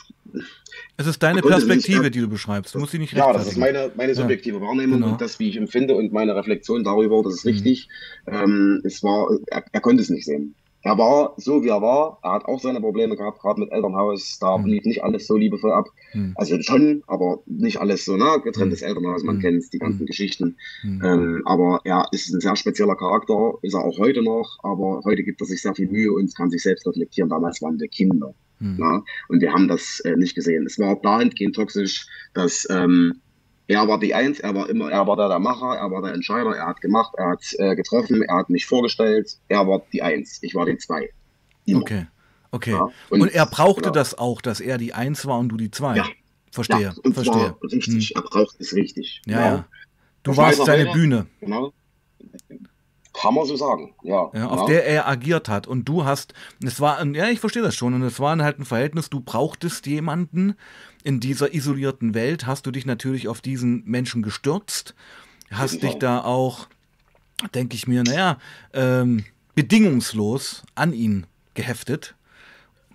[0.96, 2.74] es ist deine Perspektive, die du beschreibst.
[2.74, 4.62] Du musst sie nicht Ja, das ist meine, meine subjektive ja.
[4.62, 5.12] Wahrnehmung genau.
[5.12, 7.52] und das, wie ich empfinde und meine Reflexion darüber, das ist mhm.
[7.52, 7.88] richtig.
[8.26, 12.18] Ähm, es war, er, er konnte es nicht sehen er war so, wie er war.
[12.22, 14.38] Er hat auch seine Probleme gehabt, gerade mit Elternhaus.
[14.38, 14.66] Da mhm.
[14.66, 15.86] lief nicht alles so liebevoll ab.
[16.12, 16.34] Mhm.
[16.36, 18.40] Also schon, aber nicht alles so, ne?
[18.44, 18.88] Getrenntes mhm.
[18.88, 19.40] Elternhaus, man mhm.
[19.40, 20.06] kennt die ganzen hm.
[20.06, 20.56] Geschichten.
[20.82, 21.02] Hm.
[21.02, 24.58] Ähm, aber er ist ein sehr spezieller Charakter, ist er auch heute noch.
[24.62, 27.30] Aber heute gibt er sich sehr viel Mühe und kann sich selbst reflektieren.
[27.30, 28.34] Damals waren wir Kinder.
[28.60, 29.02] Ne?
[29.28, 30.64] Und wir haben das äh, nicht gesehen.
[30.66, 33.20] Es war dahingehend toxisch, dass ähm,
[33.66, 36.12] er war die Eins, er war immer, er war da der Macher, er war der
[36.12, 40.02] Entscheider, er hat gemacht, er hat äh, getroffen, er hat mich vorgestellt, er war die
[40.02, 41.10] Eins, ich war die Zwei.
[41.64, 41.80] Immer.
[41.80, 42.06] Okay,
[42.50, 42.72] okay.
[42.72, 43.90] Ja, und, und, er brauchte ja.
[43.90, 45.96] das auch, dass er die Eins war und du die Zwei.
[45.96, 46.06] Ja.
[46.50, 47.56] Verstehe, ja, und verstehe.
[47.64, 48.22] richtig, hm.
[48.22, 49.22] er braucht es richtig.
[49.26, 49.64] Ja, ja.
[50.22, 51.26] Du das warst seine Bühne.
[51.40, 51.72] Genau.
[53.12, 54.30] Kann man so sagen, ja.
[54.34, 54.66] ja auf ja.
[54.66, 55.66] der er agiert hat.
[55.66, 57.94] Und du hast, es war, ja, ich verstehe das schon.
[57.94, 60.54] Und es war halt ein Verhältnis, du brauchtest jemanden
[61.04, 64.94] in dieser isolierten Welt, hast du dich natürlich auf diesen Menschen gestürzt,
[65.52, 66.66] hast dich da auch,
[67.54, 68.38] denke ich mir, naja,
[68.72, 72.16] ähm, bedingungslos an ihn geheftet.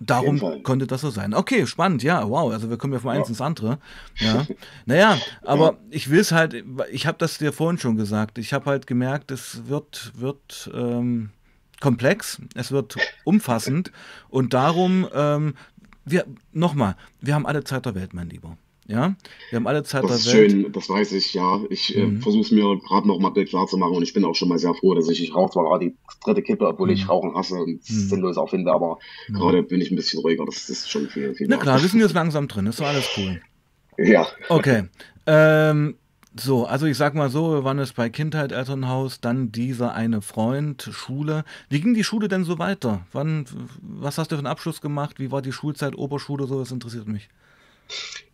[0.02, 1.34] Darum konnte das so sein.
[1.34, 2.50] Okay, spannend, ja, wow.
[2.50, 3.30] Also wir kommen ja vom eins ja.
[3.30, 3.78] ins andere.
[4.16, 4.46] Ja.
[4.86, 5.78] naja, aber ja.
[5.90, 9.30] ich will es halt, ich habe das dir vorhin schon gesagt, ich habe halt gemerkt,
[9.30, 11.30] es wird, wird ähm,
[11.80, 13.92] komplex, es wird umfassend
[14.30, 15.54] und darum, ähm,
[16.04, 18.56] wir, nochmal, wir haben alle Zeit der Welt, mein Lieber.
[18.86, 19.14] Ja,
[19.50, 20.50] wir haben alle Zeit das der Welt.
[20.50, 21.60] Schön, das weiß ich, ja.
[21.70, 22.16] Ich äh, mhm.
[22.16, 24.48] äh, versuche es mir gerade noch mal klar zu machen und ich bin auch schon
[24.48, 26.94] mal sehr froh, dass ich, ich rauche zwar gerade die dritte Kippe, obwohl mhm.
[26.94, 27.80] ich Rauchen hasse und mhm.
[27.84, 29.34] sinnlos auch finde, aber mhm.
[29.34, 30.44] gerade bin ich ein bisschen ruhiger.
[30.44, 31.46] Das, das ist schon viel, viel.
[31.48, 33.40] Na klar, wir sind jetzt langsam drin, ist doch alles cool.
[33.98, 34.26] Ja.
[34.48, 34.84] Okay.
[35.26, 35.96] Ähm,
[36.36, 40.22] so, also ich sag mal so, wir waren jetzt bei Kindheit, Elternhaus, dann dieser eine
[40.22, 41.44] Freund, Schule.
[41.68, 43.06] Wie ging die Schule denn so weiter?
[43.12, 43.46] Wann,
[43.82, 45.18] was hast du für einen Abschluss gemacht?
[45.18, 46.60] Wie war die Schulzeit, Oberschule, so?
[46.60, 47.28] Das interessiert mich.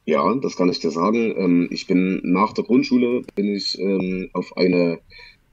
[0.05, 1.35] Ja, das kann ich dir sagen.
[1.37, 5.01] Ähm, ich bin nach der Grundschule bin ich ähm, auf eine,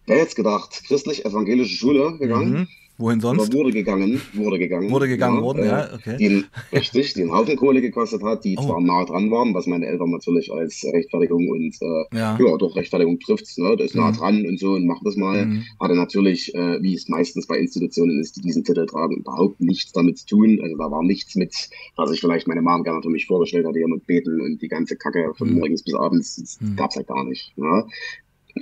[0.06, 2.52] wer jetzt gedacht, christlich-evangelische Schule gegangen.
[2.52, 2.68] Mhm.
[2.98, 3.50] Wohin sonst?
[3.50, 4.92] Aber wurde gegangen, wurde gegangen.
[4.92, 6.18] Wurde gegangen ja, worden, äh, ja, okay.
[6.18, 8.62] Die, richtig, die einen Haufen Kohle gekostet hat, die oh.
[8.64, 12.38] zwar nah dran waren, was meine Eltern natürlich als Rechtfertigung und äh, ja.
[12.40, 13.76] ja, doch Rechtfertigung trifft, ne?
[13.78, 14.02] Das ist mhm.
[14.02, 15.46] nah dran und so und macht das mal.
[15.46, 15.64] Mhm.
[15.80, 19.92] Hatte natürlich, äh, wie es meistens bei Institutionen ist, die diesen Titel tragen, überhaupt nichts
[19.92, 20.60] damit zu tun.
[20.62, 21.56] Also da war nichts mit,
[21.96, 24.68] was ich vielleicht meine Mom gerne für mich vorgestellt hatte, hier mit Beten und die
[24.68, 25.60] ganze Kacke von mhm.
[25.60, 26.76] morgens bis abends, das mhm.
[26.76, 27.58] gab's halt gar nicht.
[27.58, 27.86] Ne?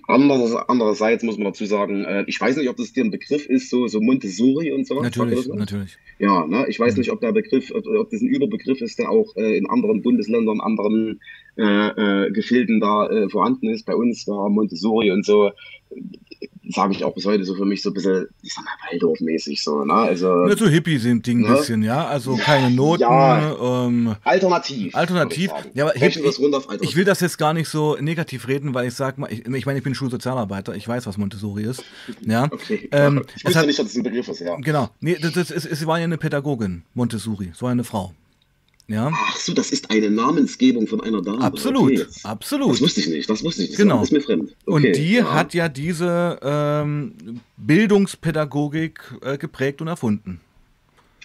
[0.07, 3.45] Anderes, andererseits muss man dazu sagen, äh, ich weiß nicht, ob das dir ein Begriff
[3.45, 5.01] ist, so, so Montessori und so.
[5.01, 5.97] Natürlich, natürlich.
[6.17, 6.65] Ja, ne?
[6.69, 6.99] ich weiß mhm.
[6.99, 10.01] nicht, ob der Begriff, ob, ob, das ein Überbegriff ist, der auch äh, in anderen
[10.01, 11.19] Bundesländern, anderen
[11.57, 11.63] äh,
[12.25, 13.85] äh, Gefilden da äh, vorhanden ist.
[13.85, 15.51] Bei uns war Montessori und so
[16.69, 19.63] sage ich auch bis heute so für mich so ein bisschen, ich sag mal, Waldorf-mäßig
[19.63, 19.93] so, ne?
[19.93, 21.57] Also, ja, so Hippie sind Ding ein ne?
[21.57, 22.07] bisschen, ja.
[22.07, 23.01] Also keine Noten.
[23.01, 24.95] Ja, ähm, alternativ.
[24.95, 25.51] Alternativ.
[25.73, 28.93] Ja, aber Hippie, ich, ich will das jetzt gar nicht so negativ reden, weil ich
[28.93, 31.83] sag mal, ich, ich meine, ich bin Schulsozialarbeiter, ich weiß, was Montessori ist.
[32.21, 32.49] Ja.
[32.61, 32.89] Okay.
[32.91, 34.55] Ähm, ich wusste hat, nicht, dass es ein Begriff ist, ja.
[34.57, 34.89] Genau.
[34.99, 38.13] Nee, das, das, es, es war ja eine Pädagogin, Montessori, so eine Frau.
[38.91, 39.09] Ja.
[39.13, 41.39] Ach so, das ist eine Namensgebung von einer Dame.
[41.39, 42.73] Absolut, okay, absolut.
[42.73, 43.77] Das wusste ich nicht, das wusste ich nicht.
[43.77, 43.99] Genau.
[43.99, 44.53] Das ist mir fremd.
[44.65, 45.33] Okay, und die ja.
[45.33, 50.41] hat ja diese ähm, Bildungspädagogik äh, geprägt und erfunden.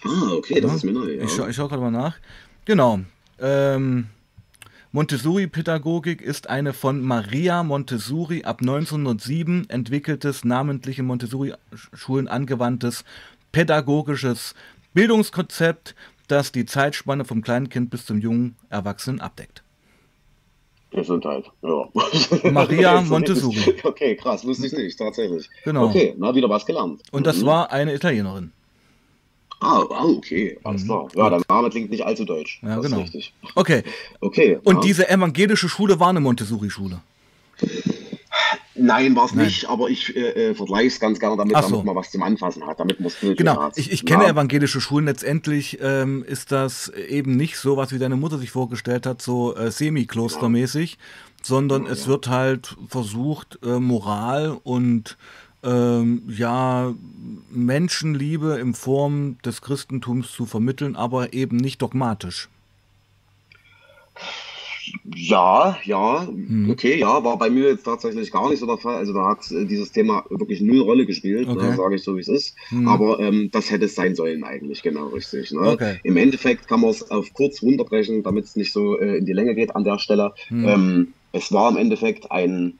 [0.05, 0.77] Ah, okay, das ja.
[0.77, 1.11] ist mir neu.
[1.11, 1.23] Ja.
[1.25, 2.15] Ich, scha ich schaue gerade mal nach.
[2.63, 3.01] Genau.
[3.39, 4.05] Ähm,
[4.93, 13.03] Montessori-Pädagogik ist eine von Maria Montessori ab 1907 entwickeltes, namentlich in Montessori-Schulen angewandtes
[13.51, 14.55] pädagogisches
[14.93, 15.95] Bildungskonzept,
[16.27, 19.63] das die Zeitspanne vom kleinen Kind bis zum jungen Erwachsenen abdeckt.
[20.91, 21.89] Gesundheit, ja.
[22.51, 23.75] Maria Montessori.
[23.83, 25.49] Okay, krass, wusste ich nicht, tatsächlich.
[25.63, 25.85] Genau.
[25.87, 27.01] Okay, na, wieder was gelernt.
[27.11, 27.45] Und das mhm.
[27.45, 28.51] war eine Italienerin.
[29.59, 30.87] Ah, okay, alles mhm.
[30.87, 31.07] klar.
[31.15, 32.61] Ja, der Name klingt nicht allzu deutsch.
[32.63, 33.05] Ja, genau.
[33.55, 33.83] Okay.
[34.21, 34.59] Okay.
[34.63, 34.81] Und ja.
[34.81, 37.01] diese evangelische Schule war eine Montessori-Schule.
[38.77, 41.61] Nein, war es nicht, aber ich äh, äh vergleiche es ganz gerne damit, so.
[41.61, 44.29] damit man was zum Anfassen hat, damit man Genau, ich, ich kenne ja.
[44.29, 45.05] evangelische Schulen.
[45.05, 49.55] Letztendlich ähm, ist das eben nicht so, was wie deine Mutter sich vorgestellt hat, so
[49.55, 50.97] äh, semi-klostermäßig, ja.
[51.43, 55.17] sondern ja, es wird halt versucht, äh, Moral und
[55.63, 56.93] ähm, ja,
[57.49, 62.49] Menschenliebe in Form des Christentums zu vermitteln, aber eben nicht dogmatisch.
[65.15, 66.69] Ja, ja, hm.
[66.69, 68.95] okay, ja, war bei mir jetzt tatsächlich gar nicht so der Fall.
[68.95, 71.75] Also da hat äh, dieses Thema wirklich null Rolle gespielt, ne, okay.
[71.75, 72.55] sage ich so wie es ist.
[72.69, 72.87] Hm.
[72.87, 75.51] Aber ähm, das hätte es sein sollen eigentlich, genau richtig.
[75.51, 75.61] Ne?
[75.61, 75.99] Okay.
[76.03, 79.33] Im Endeffekt kann man es auf kurz runterbrechen, damit es nicht so äh, in die
[79.33, 80.33] Länge geht an der Stelle.
[80.47, 80.67] Hm.
[80.67, 82.79] Ähm, es war im Endeffekt ein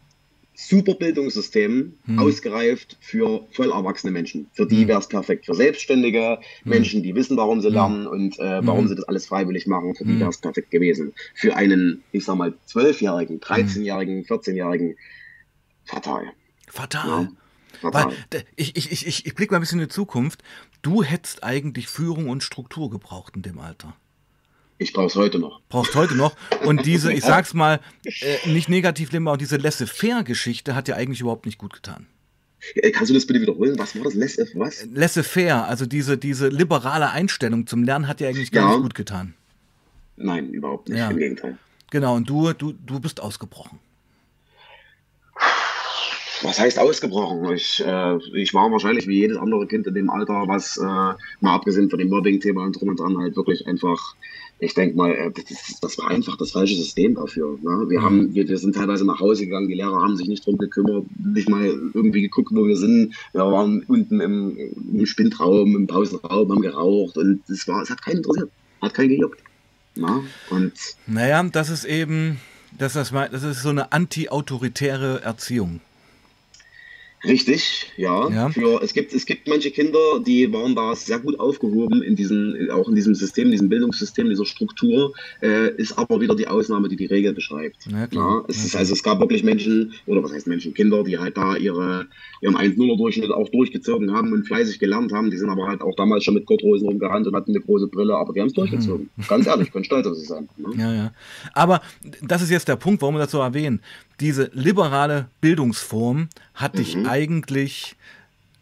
[0.60, 2.20] super Bildungssystem, hm.
[2.20, 4.48] ausgereift für voll erwachsene Menschen.
[4.54, 4.88] Für die hm.
[4.88, 5.46] wäre es perfekt.
[5.46, 6.70] Für selbstständige hm.
[6.70, 7.74] Menschen, die wissen, warum sie hm.
[7.76, 8.88] lernen und äh, warum hm.
[8.88, 11.14] sie das alles freiwillig machen, für die wäre es perfekt gewesen.
[11.36, 14.96] Für einen, ich sag mal, 12-Jährigen, 13-Jährigen, 14-Jährigen,
[15.86, 16.24] fatal.
[16.68, 17.30] Fatal.
[17.84, 17.94] Ja.
[17.94, 18.08] Weil,
[18.56, 20.44] ich, ich, ich, ich blicke mal ein bisschen in die Zukunft.
[20.82, 23.96] Du hättest eigentlich Führung und Struktur gebraucht in dem Alter.
[24.80, 25.62] Ich brauche es heute noch.
[25.70, 26.36] Brauchst heute noch.
[26.66, 31.46] Und diese, ich sag's mal, äh, nicht negativ aber diese Laissez-faire-Geschichte hat dir eigentlich überhaupt
[31.46, 32.06] nicht gut getan.
[32.76, 33.78] Äh, kannst du das bitte wiederholen?
[33.80, 34.14] Was war das?
[34.14, 34.86] Laissez, was?
[34.94, 38.76] Laissez-faire, also diese, diese liberale Einstellung zum Lernen hat dir eigentlich gar ja.
[38.76, 39.34] nicht gut getan.
[40.16, 41.00] Nein, überhaupt nicht.
[41.00, 41.10] Ja.
[41.10, 41.58] Im Gegenteil.
[41.90, 43.80] Genau, und du, du, du bist ausgebrochen
[46.44, 47.52] was heißt ausgebrochen?
[47.54, 51.56] Ich, äh, ich war wahrscheinlich wie jedes andere Kind in dem Alter, was äh, mal
[51.56, 54.16] abgesehen von dem Mobbing-Thema und drum und dran halt wirklich einfach,
[54.60, 57.58] ich denke mal, äh, das, das, war einfach das falsche System dafür.
[57.62, 57.90] Ne?
[57.90, 60.58] Wir, haben, wir, wir sind teilweise nach Hause gegangen, die Lehrer haben sich nicht drum
[60.58, 63.16] gekümmert, nicht mal irgendwie geguckt, wo wir sind.
[63.34, 68.02] Wir waren unten im, im Spindraum, im Pausenraum, haben geraucht und es war, es hat
[68.04, 69.42] keinen interessiert, hat keinen gejuckt.
[69.96, 70.24] Ne?
[70.50, 70.74] Und
[71.06, 72.40] naja, das ist eben,
[72.78, 75.82] das ist, das ist so eine anti-autoritäre Erziehung.
[77.24, 78.30] Richtig, ja.
[78.30, 78.50] ja.
[78.50, 82.70] Für, es, gibt, es gibt manche Kinder, die waren da sehr gut aufgehoben in diesen,
[82.70, 86.96] auch in diesem System, diesem Bildungssystem, dieser Struktur, äh, ist aber wieder die Ausnahme, die
[86.96, 87.88] die Regel beschreibt.
[87.88, 91.18] Ja, ja, es, ist, also, es gab wirklich Menschen, oder was heißt Menschen, Kinder, die
[91.18, 92.06] halt da ihre,
[92.42, 95.32] ihren 1-0er-Durchschnitt auch durchgezogen haben und fleißig gelernt haben.
[95.32, 98.16] Die sind aber halt auch damals schon mit Gottrosen rumgerannt und hatten eine große Brille,
[98.16, 99.10] aber die haben es durchgezogen.
[99.16, 99.24] Mhm.
[99.28, 100.48] Ganz ehrlich, ich bin stolz auf sie sein.
[100.58, 100.70] Ne?
[100.78, 101.12] Ja, ja.
[101.54, 101.82] Aber
[102.22, 103.82] das ist jetzt der Punkt, warum wir das so erwähnen
[104.20, 106.78] diese liberale Bildungsform hat mhm.
[106.78, 107.96] dich eigentlich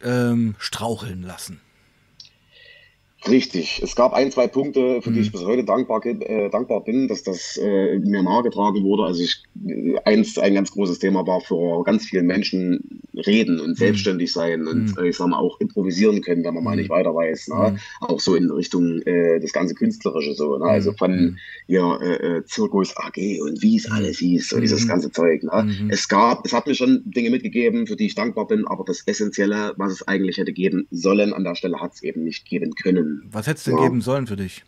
[0.02, 1.60] ähm, straucheln lassen.
[3.28, 3.80] Richtig.
[3.82, 5.32] Es gab ein, zwei Punkte, für die ich mhm.
[5.32, 9.04] bis heute dankbar, äh, dankbar bin, dass das äh, mir nahegetragen wurde.
[9.04, 9.42] Also ich,
[10.04, 13.74] eins, ein ganz großes Thema war für ganz vielen Menschen reden und mhm.
[13.74, 15.04] selbstständig sein und mhm.
[15.04, 17.48] äh, ich sag mal auch improvisieren können, wenn man mal nicht weiter weiß.
[17.48, 17.78] Ne?
[18.00, 20.58] Auch so in Richtung äh, das ganze Künstlerische so.
[20.58, 20.66] Ne?
[20.66, 25.10] Also von ja, äh, äh, Zirkus AG und wie es alles hieß, so dieses ganze
[25.10, 25.42] Zeug.
[25.42, 25.88] Ne?
[25.88, 29.02] Es gab, es hat mir schon Dinge mitgegeben, für die ich dankbar bin, aber das
[29.06, 32.74] Essentielle, was es eigentlich hätte geben sollen, an der Stelle hat es eben nicht geben
[32.74, 33.15] können.
[33.24, 33.82] Was hätte es denn ja.
[33.84, 34.64] geben sollen für dich?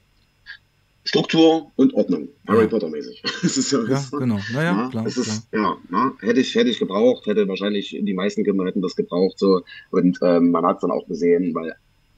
[1.04, 2.66] Struktur und Ordnung, Harry ja.
[2.66, 3.22] Potter mäßig.
[3.72, 4.38] ja, ja genau.
[4.52, 5.06] Naja, ja, klar.
[5.06, 5.62] Ist, klar.
[5.62, 9.38] ja, na, hätte ich, hätte ich gebraucht, hätte wahrscheinlich die meisten Kinder hätten das gebraucht
[9.38, 11.74] so und ähm, man hat es dann auch gesehen, weil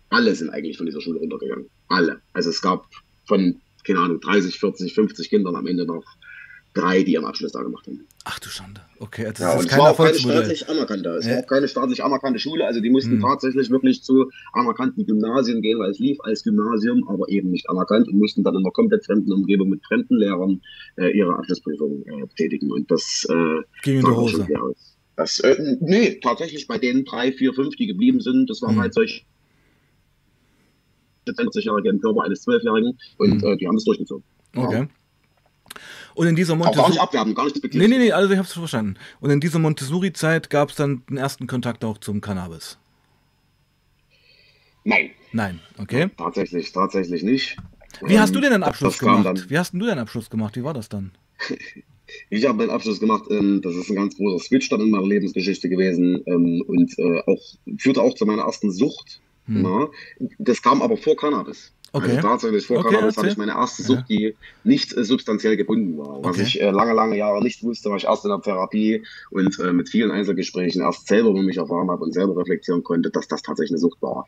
[0.09, 1.67] alle sind eigentlich von dieser Schule runtergegangen.
[1.87, 2.21] Alle.
[2.33, 2.87] Also es gab
[3.27, 6.05] von, keine Ahnung, 30, 40, 50 Kindern am Ende noch
[6.75, 8.05] drei, die ihren Abschluss da gemacht haben.
[8.25, 8.83] Ach du Schande.
[8.99, 11.09] Okay, das ja, ist kein es war auch keine staatlich anerkannte.
[11.11, 11.33] Es ja.
[11.33, 12.67] war auch keine staatlich anerkannte Schule.
[12.67, 13.21] Also die mussten hm.
[13.23, 18.09] tatsächlich wirklich zu anerkannten Gymnasien gehen, weil es lief als Gymnasium, aber eben nicht anerkannt
[18.09, 20.61] und mussten dann in einer komplett fremden Umgebung mit fremden Lehrern
[20.97, 22.71] äh, ihre Abschlussprüfung äh, tätigen.
[22.71, 24.47] Und das äh, ging in die Hose.
[25.17, 28.81] Das, äh, nee, tatsächlich bei den drei, vier, fünf, die geblieben sind, das waren hm.
[28.83, 29.23] halt solche
[31.27, 33.59] 40-Jährige im Körper eines Zwölfjährigen und hm.
[33.59, 34.25] die haben es durchgezogen.
[34.55, 34.81] Okay.
[34.81, 34.89] Ja.
[36.15, 36.83] Und in dieser Montessori.
[36.83, 38.97] Gar nicht abwerben, gar nicht Nee, nee, nee, also ich hab's verstanden.
[39.21, 42.79] Und in dieser Montessori-Zeit gab es dann den ersten Kontakt auch zum Cannabis.
[44.85, 45.11] Nein.
[45.33, 46.11] Nein, okay.
[46.17, 47.57] Tatsächlich, tatsächlich nicht.
[48.03, 49.51] Wie hast du denn einen Abschluss gemacht?
[49.51, 50.57] Wie hast du deinen Abschluss gemacht?
[50.57, 51.13] Wie war das dann?
[52.31, 53.25] ich habe meinen Abschluss gemacht.
[53.31, 57.21] Ähm, das ist ein ganz großer Switch dann in meiner Lebensgeschichte gewesen ähm, und äh,
[57.27, 57.41] auch,
[57.79, 59.21] führte auch zu meiner ersten Sucht.
[59.47, 59.89] Hm.
[60.39, 61.73] Das kam aber vor Cannabis.
[61.93, 62.11] Okay.
[62.11, 64.17] Also tatsächlich vor okay, hatte ich meine erste Sucht, ja.
[64.17, 66.23] die nicht äh, substanziell gebunden war.
[66.23, 66.43] Was okay.
[66.47, 69.73] ich äh, lange, lange Jahre nicht wusste, war ich erst in der Therapie und äh,
[69.73, 73.43] mit vielen Einzelgesprächen erst selber über mich erfahren habe und selber reflektieren konnte, dass das
[73.43, 74.25] tatsächlich eine Sucht war.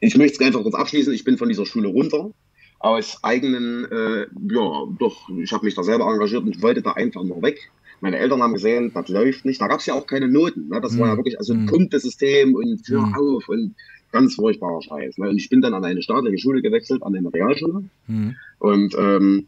[0.00, 1.12] Ich möchte es einfach kurz abschließen.
[1.12, 2.30] Ich bin von dieser Schule runter
[2.78, 7.22] aus eigenen, äh, ja, doch, ich habe mich da selber engagiert und wollte da einfach
[7.22, 7.70] nur weg.
[8.00, 9.60] Meine Eltern haben gesehen, das läuft nicht.
[9.60, 10.68] Da gab es ja auch keine Noten.
[10.68, 10.80] Ne?
[10.80, 11.00] Das mhm.
[11.00, 11.18] war ja hm.
[11.18, 11.66] wirklich also ein mhm.
[11.66, 13.14] Punktesystem und hör mhm.
[13.14, 13.74] auf und
[14.12, 15.18] ganz furchtbarer Scheiß.
[15.18, 15.28] Ne?
[15.28, 17.84] Und ich bin dann an eine staatliche Schule gewechselt, an eine Realschule.
[18.06, 18.36] Mhm.
[18.58, 19.46] Und ähm,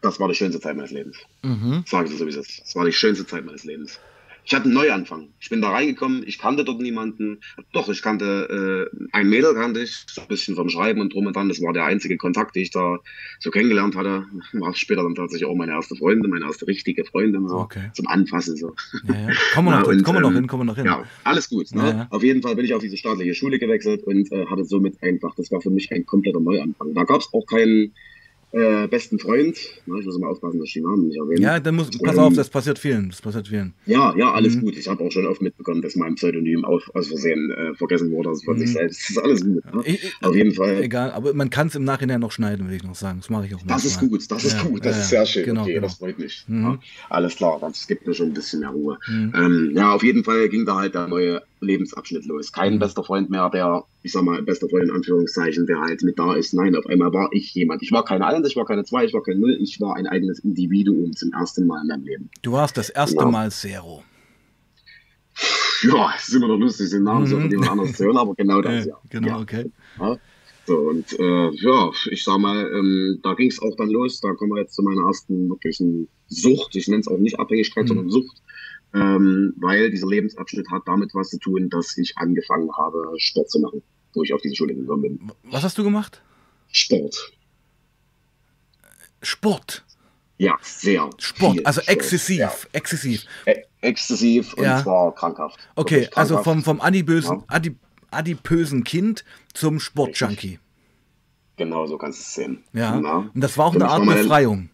[0.00, 1.18] das war die schönste Zeit meines Lebens.
[1.42, 1.84] Mhm.
[1.86, 2.60] Sage ich so, wie es ist.
[2.60, 4.00] Das war die schönste Zeit meines Lebens.
[4.44, 5.28] Ich hatte einen Neuanfang.
[5.40, 7.38] Ich bin da reingekommen, ich kannte dort niemanden.
[7.72, 11.26] Doch, ich kannte äh, ein Mädel kannte ich, so ein bisschen vom Schreiben und drum
[11.26, 11.48] und dran.
[11.48, 12.98] Das war der einzige Kontakt, den ich da
[13.38, 14.26] so kennengelernt hatte.
[14.52, 17.90] War später dann tatsächlich auch meine erste Freundin, meine erste richtige Freundin, so okay.
[17.94, 18.56] zum Anfassen.
[18.56, 18.74] So.
[19.04, 19.28] Ja, ja.
[19.54, 20.86] Kommen wir noch, ja, und, komm noch ähm, hin, kommen wir noch hin.
[20.86, 21.74] Ja, alles gut.
[21.74, 21.82] Ne?
[21.82, 25.02] Ja, auf jeden Fall bin ich auf diese staatliche Schule gewechselt und äh, hatte somit
[25.02, 26.94] einfach, das war für mich ein kompletter Neuanfang.
[26.94, 27.92] Da gab es auch keinen
[28.52, 31.40] äh, besten Freund, na, ich muss mal aufpassen, dass ich die Namen nicht erwähne.
[31.40, 33.74] Ja, dann muss, pass ähm, auf, das passiert vielen, das passiert vielen.
[33.86, 34.62] Ja, ja, alles mhm.
[34.62, 34.76] gut.
[34.76, 38.30] Ich habe auch schon oft mitbekommen, dass mein Pseudonym aus, aus Versehen äh, vergessen wurde,
[38.30, 38.60] also von mhm.
[38.60, 39.02] sich selbst.
[39.02, 39.64] Das ist alles gut.
[39.72, 39.82] Ne?
[39.84, 40.82] Ich, Auf jeden Fall.
[40.82, 43.20] Egal, aber man kann es im Nachhinein noch schneiden, will ich noch sagen.
[43.20, 45.26] Das mache ich auch Das ist gut, das ist ja, gut, das ja, ist sehr
[45.26, 45.44] schön.
[45.44, 45.86] Genau, okay, genau.
[45.86, 46.44] das freut mich.
[46.48, 46.62] Mhm.
[46.64, 48.98] Ja, alles klar, das gibt mir schon ein bisschen mehr Ruhe.
[49.06, 49.32] Mhm.
[49.36, 52.52] Ähm, ja, auf jeden Fall ging da halt der neue Lebensabschnitt los.
[52.52, 56.18] Kein bester Freund mehr, der, ich sag mal, bester Freund in Anführungszeichen, der halt mit
[56.18, 56.54] da ist.
[56.54, 57.82] Nein, auf einmal war ich jemand.
[57.82, 60.06] Ich war keine Eins, ich war keine Zwei, ich war kein Null, ich war ein
[60.06, 62.30] eigenes Individuum zum ersten Mal in meinem Leben.
[62.42, 63.30] Du warst das erste genau.
[63.30, 64.02] Mal Zero.
[65.82, 67.26] Ja, es ist immer noch lustig, den Namen mhm.
[67.26, 68.96] so von jemand anders zu hören, aber genau das, ja.
[69.08, 69.38] Genau, ja.
[69.40, 69.70] okay.
[69.98, 70.18] Ja.
[70.66, 74.20] So, und äh, ja, ich sag mal, ähm, da ging es auch dann los.
[74.20, 76.76] Da kommen wir jetzt zu meiner ersten wirklichen Sucht.
[76.76, 77.88] Ich nenne es auch nicht Abhängigkeit, mhm.
[77.88, 78.42] sondern Sucht
[78.94, 83.60] ähm, weil dieser Lebensabschnitt hat damit was zu tun, dass ich angefangen habe, Sport zu
[83.60, 83.82] machen,
[84.14, 85.32] wo ich auf diese Schule gekommen bin.
[85.44, 86.22] Was hast du gemacht?
[86.72, 87.32] Sport.
[89.22, 89.84] Sport?
[90.38, 91.10] Ja, sehr.
[91.18, 91.96] Sport, also Sport.
[91.96, 92.52] exzessiv, ja.
[92.72, 93.24] exzessiv.
[93.46, 94.82] E exzessiv und ja.
[94.82, 95.58] zwar krankhaft.
[95.74, 96.18] Okay, krankhaft.
[96.18, 97.44] also vom, vom adipösen, ja.
[97.48, 97.76] adip
[98.10, 99.24] adipösen Kind
[99.54, 100.58] zum Sportjunkie.
[101.56, 102.64] Genau, so kannst du es sehen.
[102.72, 103.26] Ja, genau.
[103.34, 104.70] und das war auch Für eine Art Befreiung.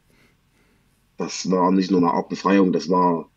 [1.19, 3.29] Das war nicht nur eine Art Befreiung, das war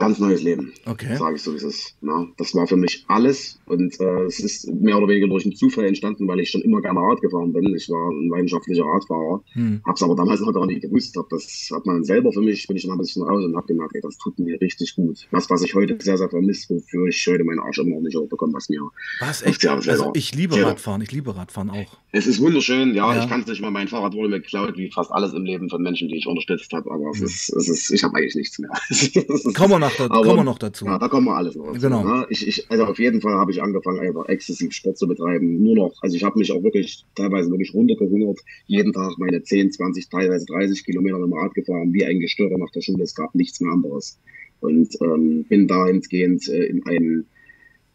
[0.00, 0.72] ganz neues Leben.
[0.86, 1.16] Okay.
[1.16, 1.94] Sage ich so, wie es ist.
[2.00, 5.54] Na, das war für mich alles und äh, es ist mehr oder weniger durch einen
[5.54, 7.74] Zufall entstanden, weil ich schon immer gerne Rad gefahren bin.
[7.76, 9.82] Ich war ein leidenschaftlicher Radfahrer, hm.
[9.84, 11.16] habe es aber damals noch gar nicht gewusst.
[11.16, 13.66] Hab das hat man selber für mich, bin ich mal ein bisschen raus und habe
[13.66, 15.28] gemerkt, ey, das tut mir richtig gut.
[15.30, 18.16] Das, was ich heute sehr, sehr vermisse, wofür ich heute meinen Arsch immer noch nicht
[18.16, 18.80] hochbekomme, was mir.
[19.20, 19.66] Was, echt?
[19.66, 20.66] Also ich liebe ja.
[20.66, 21.98] Radfahren, ich liebe Radfahren auch.
[22.12, 23.22] Es ist wunderschön, ja, ja.
[23.22, 25.68] ich kann es nicht mehr, mein Fahrrad wurde mir geklaut, wie fast alles im Leben
[25.68, 27.12] von Menschen, die ich unterstützt habe, aber hm.
[27.12, 28.70] es ist, es ist, ich habe eigentlich nichts mehr.
[29.54, 30.84] Kommen wir noch, da, kommen wir noch dazu.
[30.84, 31.66] Ja, da kommen wir alles noch.
[31.66, 32.04] Dazu, genau.
[32.04, 32.26] Ne?
[32.30, 35.62] Ich, ich, also auf jeden Fall habe ich angefangen, einfach exzessiv Sport zu betreiben.
[35.62, 38.38] Nur noch, also ich habe mich auch wirklich teilweise wirklich runtergehungert.
[38.66, 42.70] Jeden Tag meine 10, 20, teilweise 30 Kilometer dem Rad gefahren, wie ein Gestörter nach
[42.70, 43.02] der Schule.
[43.02, 44.18] Es gab nichts mehr anderes.
[44.60, 47.26] Und ähm, bin dahingehend äh, in ein,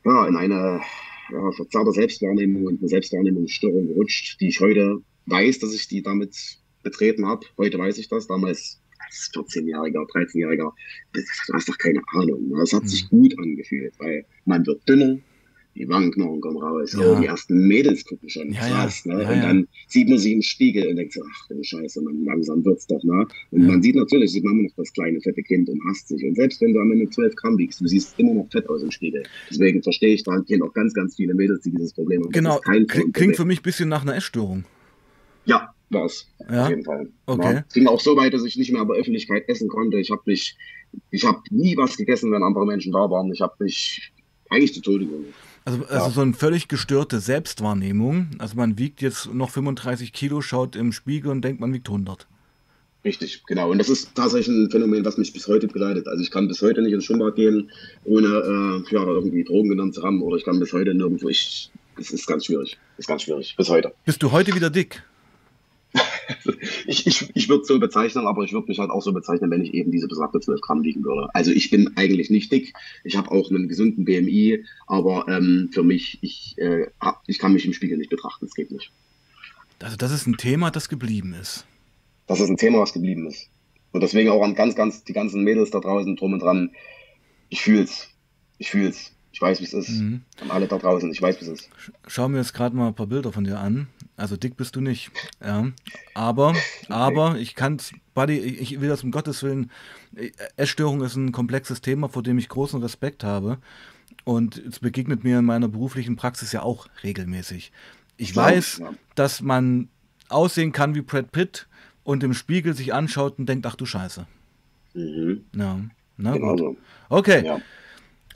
[0.04, 0.82] ja, in eine
[1.32, 6.36] ja, verzerrte Selbstwahrnehmung und eine Selbstwahrnehmungsstörung gerutscht, die ich heute weiß, dass ich die damit
[6.84, 7.46] betreten habe.
[7.58, 8.28] Heute weiß ich das.
[8.28, 10.72] Damals als 14-Jähriger, 13-Jähriger,
[11.14, 12.52] du hast doch keine Ahnung.
[12.58, 13.18] Das hat sich mhm.
[13.18, 15.18] gut angefühlt, weil man wird dünner,
[15.76, 17.06] die Wangenknochen kommen raus, ja.
[17.06, 19.14] oh, die ersten Mädels gucken schon ja, krass, ja.
[19.14, 19.24] Ne?
[19.24, 22.24] Ja, und dann sieht man sie im Spiegel und denkt so, ach du Scheiße, man,
[22.24, 23.28] langsam wird's doch, ne?
[23.52, 26.24] Und man sieht natürlich, sieht man immer noch das kleine, fette Kind und hasst sich.
[26.24, 28.84] Und selbst wenn du am Ende 12 Gramm wiegst, du siehst immer noch fett aus
[28.84, 29.24] im Spiegel.
[29.50, 32.32] Deswegen verstehe ich da auch ganz, ganz viele Mädels, die dieses Problem haben.
[32.32, 34.64] Genau, klingt für mich ein bisschen nach einer Essstörung.
[35.96, 36.28] War es.
[36.50, 36.64] Ja?
[36.64, 37.10] Auf jeden Fall.
[37.26, 37.54] Okay.
[37.56, 37.66] Ja.
[37.74, 39.98] Ging auch so weit, dass ich nicht mehr bei Öffentlichkeit essen konnte.
[39.98, 40.56] Ich habe mich,
[41.10, 43.32] ich habe nie was gegessen, wenn andere Menschen da waren.
[43.32, 44.12] Ich habe mich
[44.50, 45.34] eigentlich zu Tode gemacht.
[45.66, 46.10] Also, also ja.
[46.12, 48.28] so eine völlig gestörte Selbstwahrnehmung.
[48.38, 52.28] Also man wiegt jetzt noch 35 Kilo, schaut im Spiegel und denkt, man wiegt 100.
[53.04, 53.72] Richtig, genau.
[53.72, 56.08] Und das ist tatsächlich ein Phänomen, was mich bis heute begleitet.
[56.08, 57.72] Also ich kann bis heute nicht ins Schwimmbad gehen,
[58.04, 60.22] ohne äh, ja, irgendwie Drogen genommen zu haben.
[60.22, 61.30] Oder ich kann bis heute nirgendwo.
[61.30, 62.78] Ich, es ist ganz schwierig.
[62.98, 63.56] Ist ganz schwierig.
[63.56, 63.94] Bis heute.
[64.06, 65.04] Bist du heute wieder dick?
[66.88, 69.52] ich ich, ich würde es so bezeichnen, aber ich würde mich halt auch so bezeichnen,
[69.52, 71.30] wenn ich eben diese besagte 12 Gramm wiegen würde.
[71.34, 72.74] Also ich bin eigentlich nicht dick.
[73.04, 76.88] Ich habe auch einen gesunden BMI, aber ähm, für mich, ich, äh,
[77.28, 78.46] ich kann mich im Spiegel nicht betrachten.
[78.46, 78.92] Es geht nicht.
[79.80, 81.66] Also das ist ein Thema, das geblieben ist.
[82.28, 83.50] Das ist ein Thema, was geblieben ist.
[83.92, 86.72] Und deswegen auch an ganz, ganz, die ganzen Mädels da draußen drum und dran.
[87.50, 88.10] Ich fühl's.
[88.58, 89.12] Ich fühl's.
[89.32, 89.90] Ich weiß, wie es ist.
[89.90, 90.22] Mhm.
[90.42, 91.70] An alle da draußen, ich weiß, wie es ist.
[92.08, 93.88] Schauen wir jetzt gerade mal ein paar Bilder von dir an.
[94.18, 95.12] Also dick bist du nicht.
[95.44, 95.68] Ja.
[96.14, 96.56] Aber,
[96.90, 97.80] aber ich kann
[98.14, 99.72] Buddy, ich will das um Gottes Willen.
[100.56, 103.58] Essstörung ist ein komplexes Thema, vor dem ich großen Respekt habe.
[104.24, 107.72] Und es begegnet mir in meiner beruflichen Praxis ja auch regelmäßig.
[108.18, 108.94] Ich ja, weiß, ja.
[109.16, 109.90] dass man
[110.30, 111.68] aussehen kann wie Brad Pitt
[112.04, 114.26] und im Spiegel sich anschaut und denkt, ach du Scheiße.
[114.94, 115.44] Mhm.
[115.54, 115.80] Ja,
[116.18, 116.60] na genau gut.
[116.60, 116.78] So.
[117.10, 117.46] Okay.
[117.46, 117.60] Ja.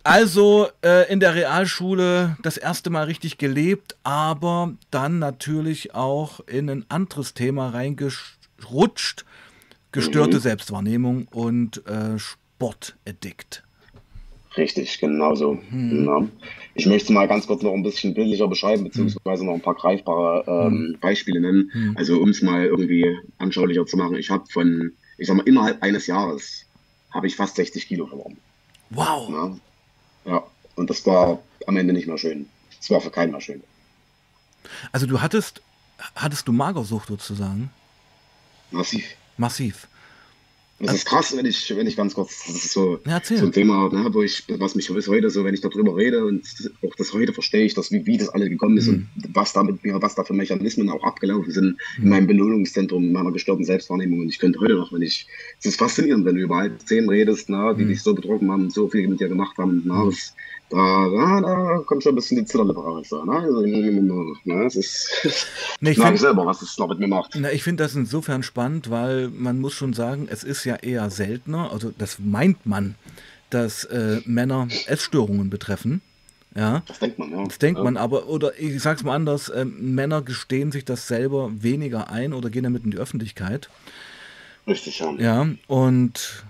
[0.09, 6.67] Also äh, in der Realschule das erste Mal richtig gelebt, aber dann natürlich auch in
[6.67, 9.23] ein anderes Thema reingerutscht.
[9.91, 10.41] Gestörte mhm.
[10.41, 13.63] Selbstwahrnehmung und äh, Sportaddikt.
[14.57, 15.59] Richtig, genau so.
[15.69, 16.05] Mhm.
[16.07, 16.27] Ja.
[16.73, 20.43] Ich möchte mal ganz kurz noch ein bisschen bildlicher beschreiben, beziehungsweise noch ein paar greifbare
[20.47, 20.97] ähm, mhm.
[20.99, 21.69] Beispiele nennen.
[21.71, 21.93] Mhm.
[21.95, 24.15] Also um es mal irgendwie anschaulicher zu machen.
[24.15, 26.65] Ich habe von, ich sag mal, innerhalb eines Jahres
[27.11, 28.37] habe ich fast 60 Kilo verloren.
[28.89, 29.29] Wow.
[29.29, 29.55] Ja.
[30.29, 30.43] Ja,
[30.75, 32.47] und das war am Ende nicht mehr schön.
[32.79, 33.63] Es war für keinen mehr schön.
[34.91, 35.61] Also du hattest,
[36.15, 37.71] hattest du Magersucht sozusagen?
[38.69, 39.03] Massiv.
[39.37, 39.87] Massiv.
[40.79, 43.51] Das ist krass, wenn ich, wenn ich ganz kurz, das ist so, ja, so ein
[43.51, 46.45] Thema, ne, wo ich, was mich bis heute so, wenn ich darüber rede und
[46.85, 49.07] auch das heute verstehe ich, dass, wie, wie das alles gekommen ist mhm.
[49.15, 52.03] und was da mit mir, was da für Mechanismen auch abgelaufen sind mhm.
[52.03, 54.21] in meinem Belohnungszentrum, in meiner gestörten Selbstwahrnehmung.
[54.21, 55.27] Und ich könnte heute noch, wenn ich,
[55.59, 57.89] es ist faszinierend, wenn du über alte Themen redest, na, die mhm.
[57.89, 60.09] dich so betroffen haben, so viel mit dir gemacht haben, na, mhm.
[60.11, 60.33] das,
[60.69, 63.11] da, da, da kommt schon ein bisschen die Zitterlippe raus.
[63.11, 63.31] Ne?
[63.31, 65.47] Also, ne, es ist,
[65.81, 67.35] nee, ich merke selber, was es noch mit mir macht.
[67.39, 71.09] Na, ich finde das insofern spannend, weil man muss schon sagen, es ist ja eher
[71.09, 72.95] seltener, also das meint man,
[73.49, 76.01] dass äh, Männer Essstörungen betreffen.
[76.55, 77.43] Ja, das denkt man, ja.
[77.45, 77.83] Das denkt ja.
[77.83, 82.33] man, aber, oder ich sag's mal anders, äh, Männer gestehen sich das selber weniger ein
[82.33, 83.69] oder gehen damit in die Öffentlichkeit.
[84.65, 85.13] Richtig, ja.
[85.17, 86.43] Ja, und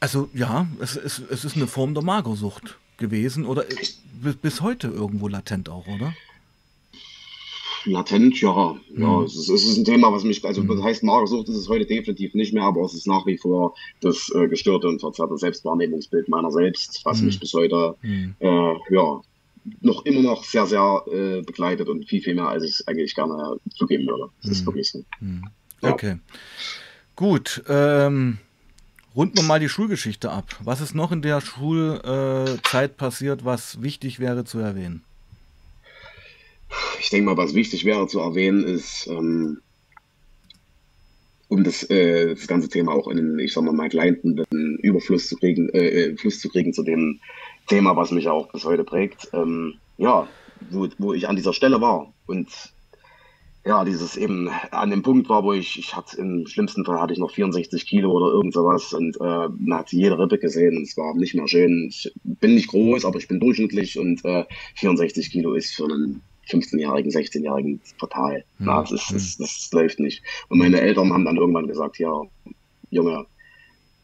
[0.00, 3.64] also ja, es, es, es ist eine Form der Magersucht gewesen oder
[4.42, 6.14] bis heute irgendwo latent auch, oder?
[7.84, 8.76] Latent, ja.
[8.96, 9.24] ja mhm.
[9.24, 10.68] es, ist, es, ist, ein Thema, was mich, also mhm.
[10.68, 13.74] das heißt, Magersucht ist es heute definitiv nicht mehr, aber es ist nach wie vor
[14.00, 17.26] das äh, gestörte und verzerrte Selbstwahrnehmungsbild meiner selbst, was mhm.
[17.26, 18.34] mich bis heute, mhm.
[18.40, 19.20] äh, ja,
[19.80, 23.14] noch immer noch sehr, sehr äh, begleitet und viel, viel mehr, als ich es eigentlich
[23.14, 24.28] gerne zugeben würde.
[24.42, 24.66] Das ist mhm.
[24.66, 25.04] wirklich so.
[25.20, 25.44] Mhm.
[25.82, 25.92] Ja.
[25.92, 26.16] Okay.
[27.16, 28.38] Gut, ähm,
[29.14, 30.56] runden wir mal die Schulgeschichte ab.
[30.64, 35.04] Was ist noch in der Schulzeit passiert, was wichtig wäre zu erwähnen?
[37.00, 39.60] Ich denke mal, was wichtig wäre zu erwähnen, ist, ähm,
[41.48, 44.42] um das, äh, das ganze Thema auch in ich sag mal, kleinen
[44.82, 47.20] Überfluss zu kriegen, äh, äh, Fluss zu kriegen zu dem
[47.66, 49.28] Thema, was mich auch bis heute prägt.
[49.32, 50.26] Ähm, ja,
[50.70, 52.48] wo, wo ich an dieser Stelle war und
[53.64, 57.12] ja, dieses eben an dem Punkt war, wo ich, ich hatte im schlimmsten Fall hatte
[57.12, 60.82] ich noch 64 Kilo oder irgend sowas und äh, man hat jede Rippe gesehen und
[60.82, 61.86] es war nicht mehr schön.
[61.88, 64.44] Ich bin nicht groß, aber ich bin durchschnittlich und äh,
[64.76, 68.44] 64 Kilo ist für einen 15-Jährigen, 16-Jährigen fatal.
[68.58, 68.66] Mhm.
[68.66, 70.22] Na, das, ist, das, das läuft nicht.
[70.48, 72.22] Und meine Eltern haben dann irgendwann gesagt, ja,
[72.90, 73.26] Junge,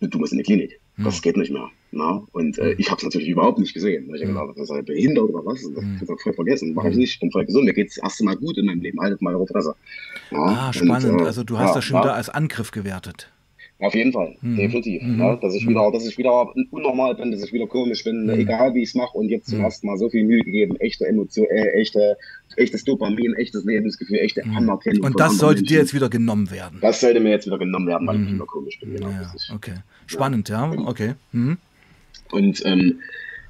[0.01, 0.80] du musst in die Klinik.
[0.99, 1.22] Das hm.
[1.22, 1.68] geht nicht mehr.
[1.92, 2.22] Na?
[2.32, 2.74] Und äh, hm.
[2.78, 4.12] ich habe es natürlich überhaupt nicht gesehen.
[4.14, 5.62] Ich habe gedacht, das sei behindert oder was?
[5.62, 6.18] Das mhm.
[6.18, 6.74] voll vergessen.
[6.74, 7.14] War ich nicht.
[7.14, 7.66] Ich bin voll gesund.
[7.66, 9.01] Mir geht es das erste Mal gut in meinem Leben.
[9.01, 9.74] Haltet mal eure Fresse.
[10.32, 11.12] Ah, spannend.
[11.12, 13.30] Und, äh, also du hast ja, das schon wieder als Angriff gewertet.
[13.81, 14.57] Auf jeden Fall, mhm.
[14.57, 15.03] definitiv.
[15.03, 15.20] Mhm.
[15.20, 15.70] Ja, dass ich mhm.
[15.70, 18.31] wieder, dass ich wieder unnormal bin, dass ich wieder komisch bin, mhm.
[18.31, 19.64] egal wie ich es mache und jetzt zum mhm.
[19.64, 22.16] ersten Mal so viel Mühe gegeben, echte Emotion, äh, echte,
[22.57, 24.57] echtes Dopamin, echtes Lebensgefühl, echte mhm.
[24.57, 25.05] Anerkennung.
[25.05, 25.74] Und das sollte Menschen.
[25.74, 26.79] dir jetzt wieder genommen werden.
[26.81, 28.95] Das sollte mir jetzt wieder genommen werden, weil ich wieder komisch bin.
[28.97, 29.74] Genau, ja, okay.
[30.07, 30.81] Spannend, ja, ja.
[30.81, 31.14] okay.
[32.33, 32.99] Und ähm,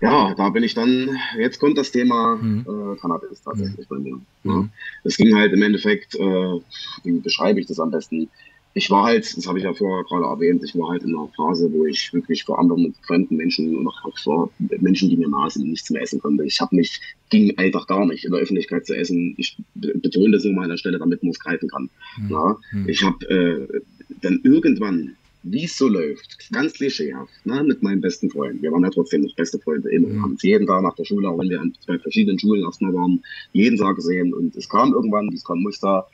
[0.03, 1.09] ja, da bin ich dann,
[1.39, 4.21] jetzt kommt das Thema äh, Cannabis tatsächlich bei mir.
[4.45, 4.69] Ja.
[5.05, 6.61] Es ging halt im Endeffekt, äh,
[7.03, 8.29] wie beschreibe ich das am besten?
[8.75, 11.29] Ich war halt, das habe ich ja vorher gerade erwähnt, ich war halt in einer
[11.37, 15.51] Phase, wo ich wirklich vor anderen fremden Menschen und auch vor Menschen, die mir nahe
[15.51, 16.45] sind, nichts mehr essen konnte.
[16.45, 17.01] Ich habe mich,
[17.31, 19.35] ging einfach gar nicht in der Öffentlichkeit zu essen.
[19.37, 21.91] Ich betone das immer an der Stelle, damit man es greifen kann.
[22.19, 22.31] Mhm.
[22.31, 22.89] Ja, hm.
[22.89, 23.81] ich habe äh,
[24.21, 28.63] dann irgendwann, wie es so läuft, ganz klischeehaft, ne, mit meinem besten Freund.
[28.63, 30.09] Wir waren ja trotzdem noch beste Freunde immer.
[30.09, 30.23] Mhm.
[30.23, 32.93] haben uns jeden Tag nach der Schule, auch wenn wir an zwei verschiedenen Schulen erstmal
[32.93, 34.35] waren, jeden Tag gesehen.
[34.35, 36.05] Und es kam irgendwann, es kommen musste,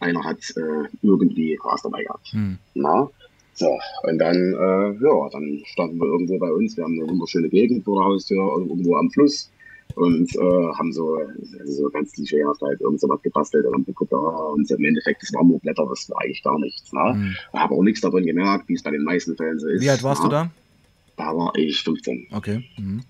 [0.00, 2.28] einer hat äh, irgendwie Gras dabei gehabt.
[2.32, 2.58] Hm.
[2.74, 3.08] Na?
[3.54, 6.76] So, und dann, äh, ja, dann standen wir irgendwo bei uns.
[6.76, 9.50] Wir haben eine wunderschöne Gegend vor der Haustür, irgendwo am Fluss
[9.96, 11.18] und äh, haben so,
[11.64, 15.22] so ganz klischeehaft halt irgend so was gebastelt und haben geguckt, oh, und im Endeffekt,
[15.22, 16.92] das waren nur Blätter, das war eigentlich gar nichts.
[16.92, 17.14] Ne?
[17.14, 17.36] Mhm.
[17.52, 19.82] Habe auch nichts davon gemerkt, wie es bei den meisten Fällen so ist.
[19.82, 20.28] Wie alt warst na?
[20.28, 20.50] du da?
[21.16, 22.28] Da war ich 15.
[22.32, 22.64] Okay.
[22.78, 23.02] Mhm.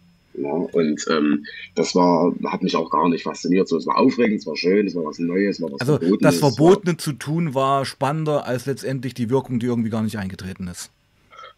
[0.42, 3.68] Ja, und ähm, das war, hat mich auch gar nicht fasziniert.
[3.68, 6.20] So, es war aufregend, es war schön, es war was Neues, war was Also Verbotenes,
[6.20, 10.68] das Verbotene zu tun war spannender als letztendlich die Wirkung, die irgendwie gar nicht eingetreten
[10.68, 10.90] ist.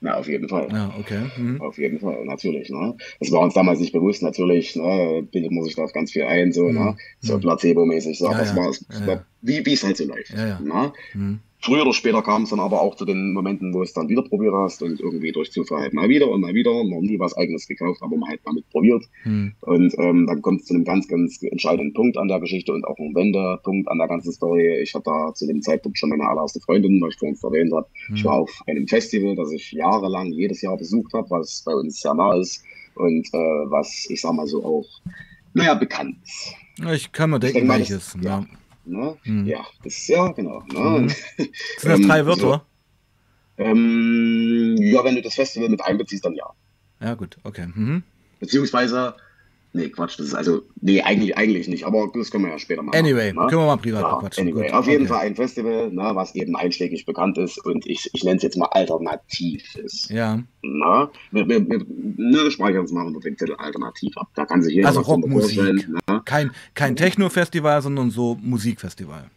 [0.00, 0.68] Na, auf jeden Fall.
[0.72, 1.30] Ja, okay.
[1.36, 1.60] Mhm.
[1.60, 2.68] Auf jeden Fall, natürlich.
[2.70, 2.96] Ne?
[3.20, 5.22] Das war uns damals nicht bewusst, natürlich, ne?
[5.30, 6.72] bildet man sich da ganz viel ein, so, ne?
[6.72, 6.84] mhm.
[6.86, 6.96] ne?
[7.20, 8.18] so placebo-mäßig.
[8.18, 8.26] So.
[8.26, 8.56] Ja, das ja.
[8.56, 10.30] war, ja, war wie es halt so läuft.
[10.30, 10.60] Ja, ja.
[10.60, 10.92] Ne?
[11.14, 11.38] Mhm.
[11.64, 14.22] Früher oder später kam es dann aber auch zu den Momenten, wo es dann wieder
[14.22, 16.72] probiert hast und irgendwie durch Zufall halt mal wieder und mal wieder.
[16.72, 19.04] Man nie was eigenes gekauft, aber man halt damit probiert.
[19.22, 19.52] Hm.
[19.60, 22.84] Und ähm, dann kommt es zu einem ganz, ganz entscheidenden Punkt an der Geschichte und
[22.84, 24.80] auch ein Wendepunkt an der ganzen Story.
[24.82, 27.86] Ich hatte da zu dem Zeitpunkt schon meine allererste Freundin, was ich vorhin erwähnt habe.
[28.06, 28.16] Hm.
[28.16, 32.00] Ich war auf einem Festival, das ich jahrelang jedes Jahr besucht habe, was bei uns
[32.00, 32.64] sehr nah ist
[32.96, 33.38] und äh,
[33.70, 34.86] was, ich sag mal so, auch,
[35.54, 36.54] naja, bekannt ist.
[36.92, 38.16] Ich kann mir denken, welches.
[38.20, 38.40] Ja.
[38.40, 38.46] ja.
[38.84, 39.16] Ne?
[39.22, 39.46] Hm.
[39.46, 40.62] Ja, das ist ja, genau.
[40.72, 40.78] Ne?
[40.78, 41.08] Mhm.
[41.78, 42.40] Sind das drei ähm, Wörter?
[42.40, 42.60] So,
[43.58, 46.50] ähm, ja, wenn du das Festival mit einbeziehst, dann ja.
[47.00, 47.66] Ja, gut, okay.
[47.74, 48.02] Mhm.
[48.40, 49.14] Beziehungsweise
[49.74, 52.82] Nee, Quatsch, das ist also, nee, eigentlich, eigentlich nicht, aber das können wir ja später
[52.82, 52.98] machen.
[52.98, 53.46] Anyway, ne?
[53.48, 54.48] können wir mal privat ja, quatschen.
[54.48, 54.72] Anyway, Gut.
[54.74, 55.12] auf jeden okay.
[55.14, 58.58] Fall ein Festival, ne, was eben einschlägig bekannt ist und ich, ich nenne es jetzt
[58.58, 60.10] mal alternativ ist.
[60.10, 60.42] Ja.
[60.62, 64.28] Na, wir, wir, wir ne, speichern es mal unter dem Titel alternativ ab.
[64.34, 65.88] Da kann sich jeder also Rockmusik.
[65.88, 66.22] Ne?
[66.26, 69.30] Kein, kein Techno-Festival, sondern so Musikfestival.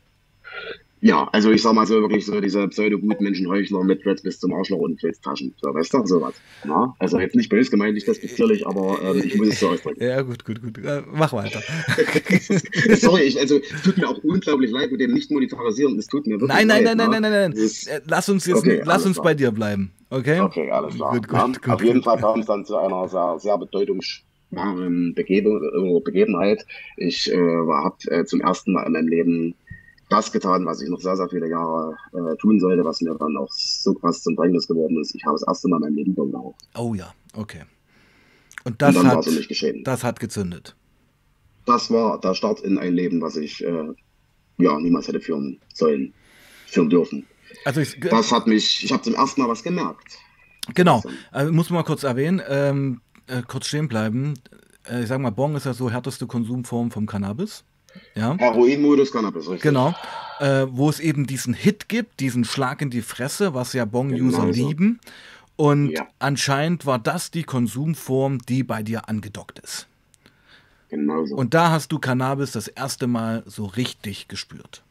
[1.06, 4.80] Ja, also ich sag mal so wirklich so diese Pseudo-Gut-Menschenheuchler mit Dreads bis zum Arschloch
[4.80, 5.54] und Filztaschen.
[5.62, 6.34] So, weißt du, sowas.
[6.68, 6.96] Ja?
[6.98, 10.04] Also jetzt nicht böse gemeint, nicht despektierlich, aber ähm, ich muss es so ausdrücken.
[10.04, 10.84] Ja, gut, gut, gut.
[10.84, 11.62] Äh, mach weiter.
[12.96, 15.96] Sorry, ich, also es tut mir auch unglaublich leid mit dem nicht monetarisieren.
[16.00, 16.98] Es tut mir wirklich nein, nein, leid.
[16.98, 18.02] Nein, nein, nein, nein, nein, nein.
[18.08, 19.26] Lass uns jetzt, okay, lass uns klar.
[19.26, 19.92] bei dir bleiben.
[20.10, 20.40] Okay?
[20.40, 21.12] Okay, alles klar.
[21.14, 25.14] Gut, gut, ja, gut, auf jeden Fall kam es dann zu einer sehr, sehr bedeutungsschweren
[25.14, 26.66] Begeben, Begebenheit.
[26.98, 29.56] Ich äh, habe äh, zum ersten Mal in meinem Leben
[30.10, 33.38] das getan, was ich noch sehr, sehr viele Jahre äh, tun sollte, was mir dann
[33.38, 35.16] auch so krass zum Verhängnis geworden ist.
[35.16, 36.56] Ich habe das erste Mal mein Leben geraucht.
[36.76, 37.64] Oh ja, okay.
[38.64, 39.28] Und das, Und hat,
[39.84, 40.76] das hat gezündet.
[41.66, 43.94] Das war der Start in ein Leben, was ich äh,
[44.58, 46.14] ja niemals hätte führen sollen,
[46.68, 47.26] führen dürfen.
[47.64, 50.18] Also ich, das hat mich, ich habe zum ersten Mal was gemerkt.
[50.74, 54.34] Genau, also, muss man mal kurz erwähnen, ähm, äh, kurz stehen bleiben.
[54.88, 57.64] Äh, ich sag mal, Bong ist ja so härteste Konsumform vom Cannabis.
[58.16, 58.38] Ja.
[58.38, 59.62] Heroin-Modus Cannabis, richtig.
[59.62, 59.94] Genau.
[60.40, 64.42] Äh, wo es eben diesen Hit gibt, diesen Schlag in die Fresse, was ja Bong-User
[64.42, 64.68] genau so.
[64.68, 65.00] lieben.
[65.56, 66.08] Und ja.
[66.20, 69.88] anscheinend war das die Konsumform, die bei dir angedockt ist.
[70.90, 71.36] Genau so.
[71.36, 74.84] Und da hast du Cannabis das erste Mal so richtig gespürt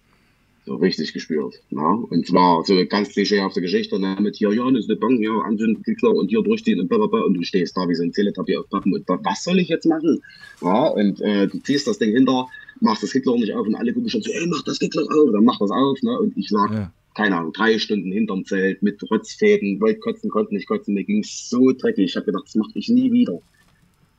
[0.67, 1.61] so richtig gespürt.
[1.71, 1.87] Ja?
[2.11, 4.17] Und zwar so eine ganz klischeehafte Geschichte ne?
[4.21, 7.21] mit hier, ja, das ist eine Bank, ja, anzünden, Küchler und hier durchziehen und blablabla
[7.21, 9.87] und du stehst da wie so ein Teletubby auf Pappen und was soll ich jetzt
[9.87, 10.23] machen?
[10.63, 12.49] Ja, und äh, du ziehst das Ding hinter,
[12.81, 15.33] machst das Hitler nicht auf und alle gucken schon so, ey, mach das Hitler auf,
[15.33, 16.19] dann mach das auf, ne?
[16.19, 16.93] Und ich lag, ja.
[17.15, 21.49] keine Ahnung, drei Stunden hinterm Zelt mit Rotzfäden, wollte kotzen, konnte nicht kotzen, mir ging's
[21.49, 23.41] so dreckig, ich habe gedacht, das mache ich nie wieder.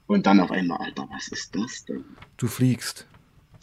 [0.07, 2.03] Und dann auf einmal, Alter, was ist das denn?
[2.37, 3.07] Du fliegst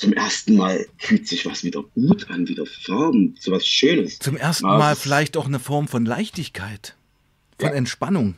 [0.03, 4.19] zum ersten Mal fühlt sich was wieder gut an, wieder Farben, so was Schönes.
[4.19, 6.97] Zum ersten Mal vielleicht auch eine Form von Leichtigkeit,
[7.61, 7.75] von ja.
[7.77, 8.35] Entspannung.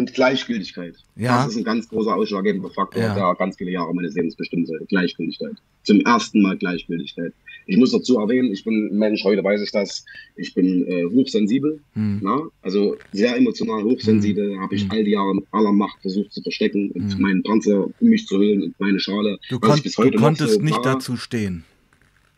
[0.00, 0.94] Und Gleichgültigkeit.
[1.16, 1.44] Ja.
[1.44, 3.14] Das ist ein ganz großer ausschlaggebender Faktor, ja.
[3.14, 4.86] der ganz viele Jahre meines Lebens bestimmen sollte.
[4.86, 5.52] Gleichgültigkeit.
[5.82, 7.34] Zum ersten Mal Gleichgültigkeit.
[7.66, 11.04] Ich muss dazu erwähnen, ich bin ein Mensch, heute weiß ich das, ich bin äh,
[11.04, 12.20] hochsensibel, hm.
[12.22, 12.40] na?
[12.62, 14.60] also sehr emotional hochsensibel, hm.
[14.60, 14.90] habe ich hm.
[14.90, 17.20] all die Jahre mit aller Macht versucht zu verstecken und hm.
[17.20, 19.38] meinen Panzer um mich zu hüllen und meine Schale.
[19.50, 20.94] Du, kon du konntest so nicht war.
[20.94, 21.64] dazu stehen.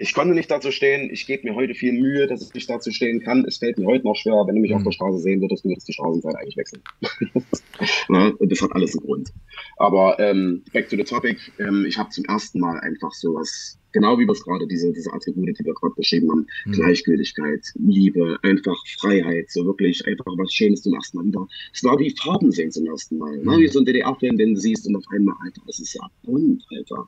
[0.02, 1.10] Ich konnte nicht dazu stehen.
[1.12, 3.44] Ich gebe mir heute viel Mühe, dass ich dazu stehen kann.
[3.46, 4.34] Es fällt mir heute noch schwer.
[4.48, 4.78] Wenn du mich mhm.
[4.78, 6.82] auf der Straße sehen würdest, würdest du die Straßenzeit eigentlich wechseln.
[8.08, 9.32] Na, und das hat alles einen Grund.
[9.76, 11.38] Aber ähm, back to the topic.
[11.60, 15.12] Ähm, ich habe zum ersten Mal einfach sowas, genau wie wir es gerade, diese, diese
[15.12, 16.72] Attribute, die wir gerade beschrieben haben, mhm.
[16.72, 21.46] Gleichgültigkeit, Liebe, einfach Freiheit, so wirklich einfach was Schönes zum ersten Mal wieder.
[21.72, 23.38] Es war wie Farben sehen zum ersten Mal.
[23.38, 23.44] Mhm.
[23.44, 23.58] Ne?
[23.58, 26.64] Wie so ein DDR-Film, den du siehst und auf einmal, Alter, das ist ja bunt,
[26.70, 27.06] Alter.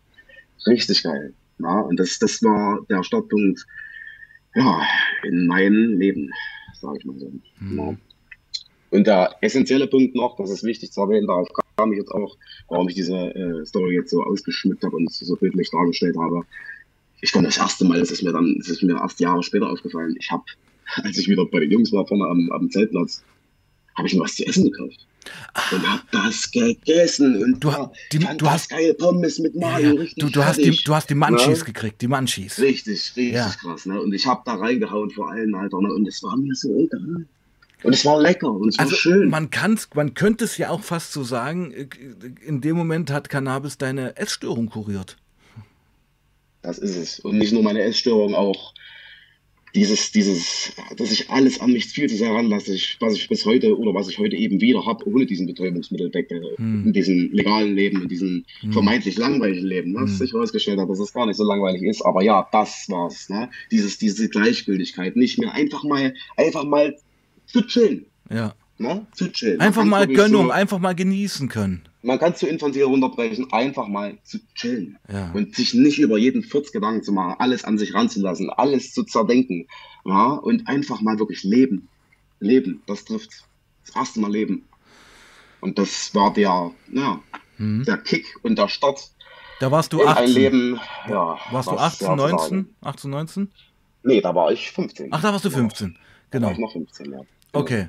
[0.68, 1.34] Richtig geil.
[1.58, 3.64] Ja, und das, das war der Startpunkt
[4.54, 4.82] ja,
[5.22, 6.30] in meinem Leben,
[6.80, 7.32] sage ich mal so.
[7.60, 7.78] Mhm.
[7.78, 7.96] Ja.
[8.90, 12.36] Und der essentielle Punkt noch, das ist wichtig zu erwähnen, darauf kam ich jetzt auch,
[12.68, 16.42] warum ich diese äh, Story jetzt so ausgeschmückt habe und so bildlich dargestellt habe.
[17.20, 19.68] Ich fand das erste Mal, das ist mir dann, das ist mir erst Jahre später
[19.68, 20.14] aufgefallen.
[20.20, 20.44] Ich habe,
[21.02, 23.24] als ich wieder bei den Jungs war, vorne am, am Zeltplatz,
[23.96, 25.06] habe ich mir was zu essen gekauft.
[25.72, 27.72] Und hab das gegessen und du,
[28.12, 31.14] die, du hast geil Pommes mit Mayo, ja, du, du hast die, du hast die
[31.14, 31.64] Munchies ja?
[31.64, 32.58] gekriegt, die Munchies.
[32.58, 33.48] Richtig, richtig ja.
[33.60, 34.00] krass, ne?
[34.00, 35.92] Und ich hab da reingehauen vor allem, Alter, ne?
[35.94, 37.24] Und es war mir so egal.
[37.84, 39.28] Und es war lecker und es war also schön.
[39.28, 41.86] Man, kann's, man könnte es ja auch fast so sagen, äh,
[42.44, 45.16] in dem Moment hat Cannabis deine Essstörung kuriert.
[46.62, 47.20] Das ist es.
[47.20, 48.72] Und nicht nur meine Essstörung, auch
[49.74, 53.44] dieses, dieses, dass ich alles an mich viel zu sehr ranlasse, ich, was ich bis
[53.44, 56.86] heute oder was ich heute eben wieder habe, ohne diesen Betäubungsmittel decke, hm.
[56.86, 58.72] in diesem legalen Leben, in diesem hm.
[58.72, 60.16] vermeintlich langweiligen Leben, was hm.
[60.18, 62.02] sich herausgestellt hat, dass es gar nicht so langweilig ist.
[62.02, 63.50] Aber ja, das war's, ne?
[63.70, 66.96] Dieses, diese Gleichgültigkeit, nicht mehr einfach mal, einfach mal
[67.46, 68.06] zu chillen.
[68.30, 68.54] Ja.
[68.78, 69.06] Ne?
[69.12, 69.60] Zu chillen.
[69.60, 73.88] Einfach mal Gönnung, so, einfach mal genießen können man kann es zu infantil runterbrechen, einfach
[73.88, 75.30] mal zu chillen ja.
[75.32, 79.04] und sich nicht über jeden Furz Gedanken zu machen, alles an sich ranzulassen, alles zu
[79.04, 79.66] zerdenken
[80.04, 81.88] ja, und einfach mal wirklich leben.
[82.40, 83.44] Leben, das trifft
[83.86, 84.68] das erste Mal leben.
[85.60, 87.20] Und das war der, ja,
[87.56, 87.84] mhm.
[87.84, 89.10] der Kick und der Start.
[89.60, 90.24] Da warst du 18.
[90.24, 91.38] Ein Leben, ja.
[91.50, 92.74] Warst du 18, 19?
[92.82, 93.52] 18, 19?
[94.02, 95.08] Nee, da war ich 15.
[95.10, 95.96] Ach, da warst du 15.
[96.30, 96.40] Genau.
[96.40, 97.20] Da war ich noch 15, ja.
[97.52, 97.88] Okay.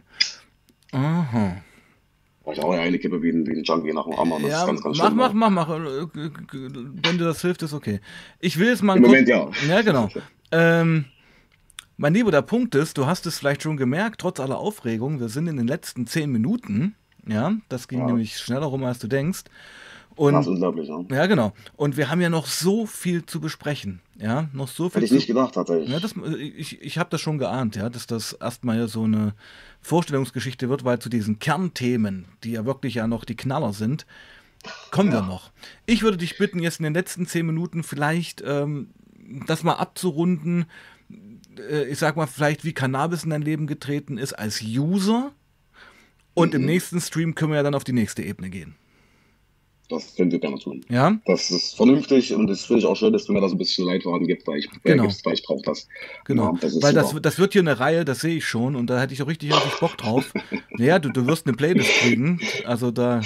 [0.94, 1.58] Aha.
[2.52, 4.30] Ich auch eine Kippe wie ein, wie ein Junkie nach dem Arm.
[4.30, 6.10] Das ja, ist ganz, ganz mach, schlimm, mach, mach, mach, mach.
[6.14, 8.00] Wenn dir das hilft, ist okay.
[8.40, 8.98] Ich will jetzt mal.
[8.98, 9.50] Im Moment ja.
[9.68, 10.10] Ja, genau.
[10.52, 11.06] Ähm,
[11.98, 15.28] mein Lieber, der Punkt ist, du hast es vielleicht schon gemerkt, trotz aller Aufregung, wir
[15.28, 16.96] sind in den letzten zehn Minuten.
[17.28, 18.06] Ja, das ging ja.
[18.06, 19.46] nämlich schneller rum, als du denkst.
[20.16, 21.04] Und, das ist unglaublich, ja.
[21.10, 21.54] Ja, genau.
[21.76, 24.00] Und wir haben ja noch so viel zu besprechen.
[24.18, 25.02] Ja, noch so viel.
[25.02, 25.90] Hätte ich nicht gedacht, tatsächlich.
[25.90, 29.34] Ja, das, ich ich habe das schon geahnt, ja, dass das erstmal so eine
[29.82, 34.06] Vorstellungsgeschichte wird, weil zu diesen Kernthemen, die ja wirklich ja noch die Knaller sind,
[34.90, 35.20] kommen ja.
[35.20, 35.52] wir noch.
[35.86, 38.90] Ich würde dich bitten, jetzt in den letzten zehn Minuten vielleicht ähm,
[39.48, 40.66] das mal abzurunden.
[41.60, 45.32] äh, ich sag mal, vielleicht wie Cannabis in dein Leben getreten ist als User.
[46.34, 46.62] Und mhm.
[46.62, 48.76] im nächsten Stream können wir ja dann auf die nächste Ebene gehen.
[49.90, 50.82] Das könnt ihr gerne tun.
[50.90, 51.18] Ja.
[51.26, 53.58] Das ist vernünftig und das finde ich auch schön, dass du mir da so ein
[53.58, 55.06] bisschen Leitfaden gibst, weil ich, genau.
[55.06, 55.88] äh, ich brauche das.
[56.26, 56.54] Genau.
[56.54, 59.00] Ja, das weil das, das, wird hier eine Reihe, das sehe ich schon und da
[59.00, 60.34] hätte ich auch richtig, richtig Bock drauf.
[60.72, 62.40] naja, du, du wirst eine Playlist kriegen.
[62.66, 63.22] Also da.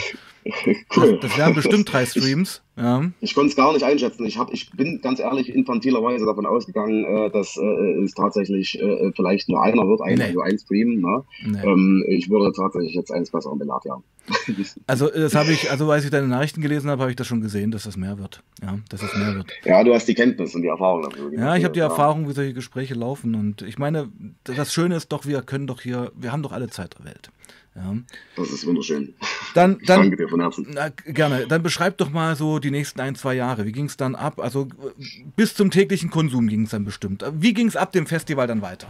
[0.95, 1.11] Cool.
[1.13, 2.61] Das, das wären bestimmt drei Streams.
[2.77, 3.03] Ja.
[3.19, 4.25] Ich konnte es gar nicht einschätzen.
[4.25, 9.11] Ich, hab, ich bin ganz ehrlich infantilerweise davon ausgegangen, äh, dass äh, es tatsächlich äh,
[9.13, 10.23] vielleicht nur einer wird, ein, nee.
[10.23, 11.01] also ein Stream.
[11.01, 11.23] Ne?
[11.45, 11.61] Nee.
[11.63, 14.01] Ähm, ich würde tatsächlich jetzt eins besser belat, ja.
[14.87, 17.41] Also das habe ich, also als ich deine Nachrichten gelesen habe, habe ich das schon
[17.41, 18.43] gesehen, dass das mehr wird.
[18.61, 19.51] Ja, dass es mehr wird.
[19.65, 21.33] Ja, du hast die Kenntnis und die Erfahrung dafür.
[21.33, 23.35] Ja, ich habe die Erfahrung, wie solche Gespräche laufen.
[23.35, 24.09] Und ich meine,
[24.43, 27.31] das Schöne ist doch, wir können doch hier, wir haben doch alle Zeit der Welt.
[27.79, 27.95] Ja.
[28.35, 29.13] Das ist wunderschön.
[29.53, 30.67] Dann, dann, danke dir von Herzen.
[30.73, 31.47] Na, gerne.
[31.47, 33.65] Dann beschreib doch mal so die nächsten ein, zwei Jahre.
[33.65, 34.39] Wie ging es dann ab?
[34.39, 34.67] Also
[35.35, 37.23] bis zum täglichen Konsum ging es dann bestimmt.
[37.33, 38.87] Wie ging es ab dem Festival dann weiter?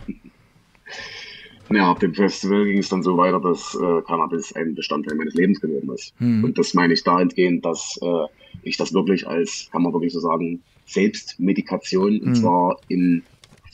[1.71, 5.35] Ja, ab dem Festival ging es dann so weiter, dass äh, Cannabis ein Bestandteil meines
[5.35, 6.13] Lebens geworden ist.
[6.17, 6.43] Hm.
[6.43, 8.25] Und das meine ich dahingehend, dass äh,
[8.63, 12.27] ich das wirklich als, kann man wirklich so sagen, Selbstmedikation, hm.
[12.27, 13.21] und zwar in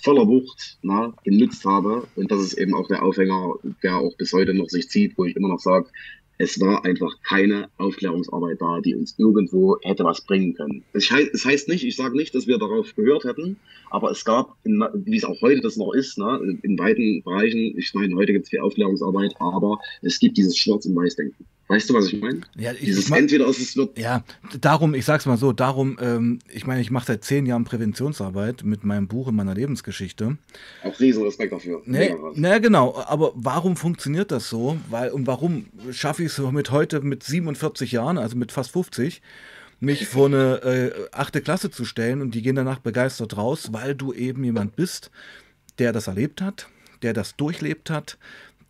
[0.06, 2.08] voller Wucht na, genutzt habe.
[2.16, 5.26] Und das ist eben auch der Aufhänger, der auch bis heute noch sich zieht, wo
[5.26, 5.88] ich immer noch sage,
[6.38, 10.84] es war einfach keine Aufklärungsarbeit da, die uns irgendwo hätte was bringen können.
[10.94, 13.58] Es heißt nicht, ich sage nicht, dass wir darauf gehört hätten,
[13.90, 17.78] aber es gab, in, wie es auch heute das noch ist, ne, in weiten Bereichen,
[17.78, 21.46] ich meine, heute gibt es viel Aufklärungsarbeit, aber es gibt dieses Schwarz- und Weiß-Denken.
[21.68, 22.42] Weißt du, was ich meine?
[22.56, 23.98] Ja, ich, Dieses ich mein, entweder ist es wird.
[23.98, 24.24] Ja,
[24.62, 28.64] darum, ich sag's mal so, darum, ähm, ich meine, ich mache seit zehn Jahren Präventionsarbeit
[28.64, 30.38] mit meinem Buch in meiner Lebensgeschichte.
[30.84, 31.82] Auch riesen Respekt dafür.
[31.86, 34.78] Ne, ne, genau, aber warum funktioniert das so?
[34.90, 39.24] Weil, und warum schaffe ich es mit heute mit 47 Jahren, also mit fast 50,
[39.80, 43.96] mich vor eine äh, achte Klasse zu stellen und die gehen danach begeistert raus, weil
[43.96, 45.10] du eben jemand bist,
[45.80, 46.68] der das erlebt hat,
[47.02, 48.20] der das durchlebt hat,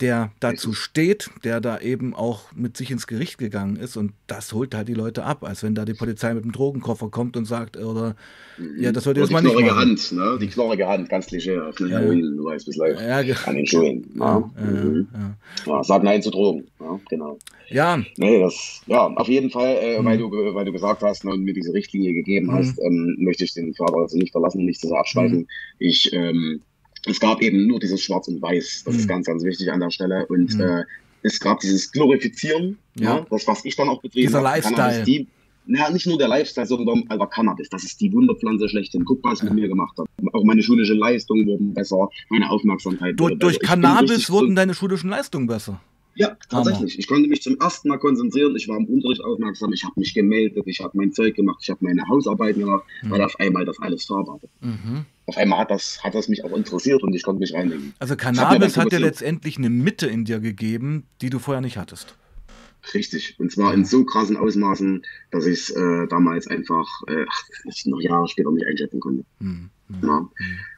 [0.01, 4.51] der dazu steht, der da eben auch mit sich ins Gericht gegangen ist und das
[4.51, 7.45] holt halt die Leute ab, als wenn da die Polizei mit dem Drogenkoffer kommt und
[7.45, 8.15] sagt, oder
[8.77, 9.75] ja, das sollte jetzt mal nicht machen.
[9.75, 10.37] Hand, ne?
[10.39, 11.89] Die knorrige Hand, ganz klischeehaft, ne?
[11.89, 11.99] ja.
[11.99, 14.09] Heroin, du weißt, bis live ja, an den Schulen.
[14.17, 15.07] Ja, ja, mhm.
[15.65, 15.83] ja.
[15.83, 17.37] Sag Nein zu Drogen, ja, genau.
[17.69, 17.97] Ja.
[18.17, 20.05] Nee, das, ja, auf jeden Fall, äh, mhm.
[20.05, 22.53] weil, du, weil du gesagt hast ne, und mir diese Richtlinie gegeben mhm.
[22.53, 25.39] hast, ähm, möchte ich den Vater also nicht verlassen, nicht zu so abschweifen.
[25.39, 25.47] Mhm.
[25.79, 26.61] Ich, ähm,
[27.05, 28.83] es gab eben nur dieses Schwarz und Weiß.
[28.85, 28.99] Das mhm.
[28.99, 30.25] ist ganz, ganz wichtig an der Stelle.
[30.27, 30.61] Und mhm.
[30.61, 30.83] äh,
[31.23, 33.17] es gab dieses Glorifizieren, ja.
[33.17, 33.25] ja.
[33.29, 34.59] das, was ich dann auch betrieben Dieser habe.
[34.59, 35.03] Lifestyle.
[35.03, 35.27] Die,
[35.67, 37.69] naja, nicht nur der Lifestyle, sondern aber Cannabis.
[37.69, 39.03] Das ist die Wunderpflanze schlechthin.
[39.05, 39.45] Guck, was ja.
[39.45, 40.07] mit mir gemacht hat.
[40.33, 45.47] Auch meine schulische Leistungen wurden besser, meine Aufmerksamkeit Durch, durch Cannabis wurden deine schulischen Leistungen
[45.47, 45.81] besser.
[46.17, 46.93] Ja, tatsächlich.
[46.93, 46.99] Hammer.
[46.99, 48.55] Ich konnte mich zum ersten Mal konzentrieren.
[48.55, 49.73] Ich war im Unterricht aufmerksam.
[49.73, 50.63] Ich habe mich gemeldet.
[50.65, 51.59] Ich habe mein Zeug gemacht.
[51.61, 53.11] Ich habe meine Hausarbeiten gemacht, mhm.
[53.11, 54.39] weil auf einmal das alles da war.
[54.61, 55.05] Mhm.
[55.27, 57.93] Auf einmal hat das, hat das mich auch interessiert und ich konnte mich reinlegen.
[57.99, 62.15] Also Cannabis hat dir letztendlich eine Mitte in dir gegeben, die du vorher nicht hattest.
[62.93, 63.39] Richtig.
[63.39, 67.43] Und zwar in so krassen Ausmaßen, dass ich es äh, damals einfach äh, ach,
[67.85, 69.25] noch Jahre später nicht einschätzen konnte.
[69.39, 69.71] Mhm.
[70.03, 70.19] Ja.
[70.19, 70.29] Mhm.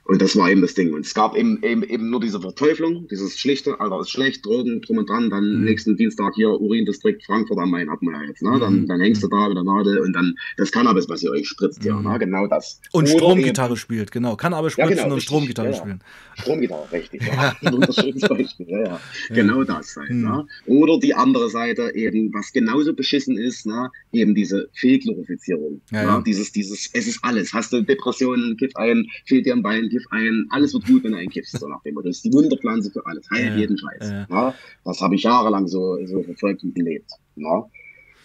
[0.08, 0.94] Und das war eben das Ding.
[0.94, 4.82] Und es gab eben, eben, eben nur diese Verteuflung, dieses schlichte, Alter, ist schlecht, Drogen,
[4.82, 5.64] drum und dran, dann mhm.
[5.66, 8.58] nächsten Dienstag hier Urindistrikt Frankfurt am Main hat man ja jetzt, ne?
[8.58, 8.88] Dann, mhm.
[8.88, 11.84] dann hängst du da mit der Nadel und dann das Cannabis, was ihr euch spritzt,
[11.84, 12.18] ja, ne?
[12.20, 12.80] genau das.
[12.94, 14.38] Und Oder Stromgitarre eben, spielt, genau.
[14.38, 16.00] Cannabis spritzen ja, genau, und Stromgitarre ja, spielen.
[16.36, 17.56] Stromgitarre, richtig, ja.
[17.62, 19.00] Ja, ja.
[19.30, 20.22] Genau das halt, mhm.
[20.22, 20.46] ne?
[20.68, 23.90] Oder die andere Seite eben, was genauso beschissen ist, ne?
[24.14, 25.82] Eben diese Fehlglorifizierung.
[25.92, 26.24] Ne?
[26.26, 27.54] Dieses, dieses, es ist alles.
[27.54, 31.12] Hast du Depressionen, Kiff ein, fehlt dir ein Bein, kiff ein, alles wird gut, wenn
[31.12, 32.08] du einkiffst, so nach dem Motto.
[32.08, 34.10] Das ist die Wunderpflanze für alles, heilt ja, jeden Scheiß.
[34.10, 34.28] Ja.
[34.30, 37.10] Ja, das habe ich jahrelang so, so verfolgt und gelebt.
[37.36, 37.66] Ja,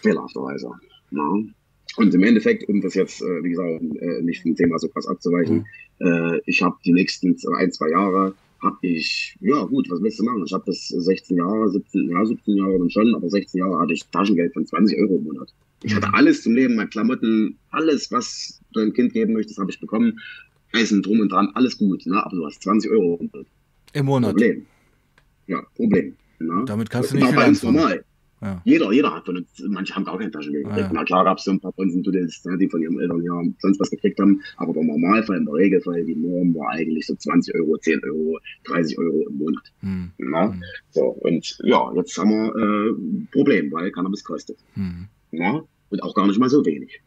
[0.02, 0.70] fehlerhafterweise.
[1.10, 1.34] Ja.
[1.96, 5.06] Und im Endeffekt, um das jetzt, äh, wie gesagt, äh, nicht vom Thema so krass
[5.06, 5.66] abzuweichen,
[5.98, 6.06] mhm.
[6.06, 10.24] äh, ich habe die nächsten ein, zwei Jahre, habe ich, ja gut, was willst du
[10.24, 10.44] machen?
[10.46, 13.92] Ich habe das 16 Jahre, 17, ja, 17 Jahre dann schon, aber 16 Jahre hatte
[13.92, 15.52] ich Taschengeld von 20 Euro im Monat.
[15.82, 16.14] Ich hatte mhm.
[16.14, 20.20] alles zum Leben, meine Klamotten, alles, was du einem Kind geben möchtest, habe ich bekommen.
[20.72, 22.24] Essen drum und dran, alles gut, ne?
[22.24, 23.20] aber du hast 20 Euro
[23.92, 24.30] im Monat.
[24.32, 24.66] Problem.
[25.46, 26.16] Ja, Problem.
[26.38, 26.64] Ne?
[26.66, 27.74] Damit kannst du nicht viel anfangen.
[27.74, 28.04] normal.
[28.42, 28.60] Ja.
[28.64, 30.86] Jeder, jeder hat von uns, manche haben gar keine Taschengeld gekriegt.
[30.86, 30.92] Ah, ja.
[30.92, 33.78] Na klar gab es so ein paar Bonzen, ne, die von ihren Eltern ja sonst
[33.78, 37.78] was gekriegt haben, aber der Normalfall, im Regelfall, die Norm war eigentlich so 20 Euro,
[37.78, 39.62] 10 Euro, 30 Euro im Monat.
[39.80, 40.10] Hm.
[40.18, 40.52] Na?
[40.52, 40.62] Hm.
[40.90, 44.58] So, und ja, jetzt haben wir äh, ein Problem, weil Cannabis kostet.
[44.74, 45.06] Hm.
[45.30, 45.62] Na?
[45.90, 47.00] Und auch gar nicht mal so wenig.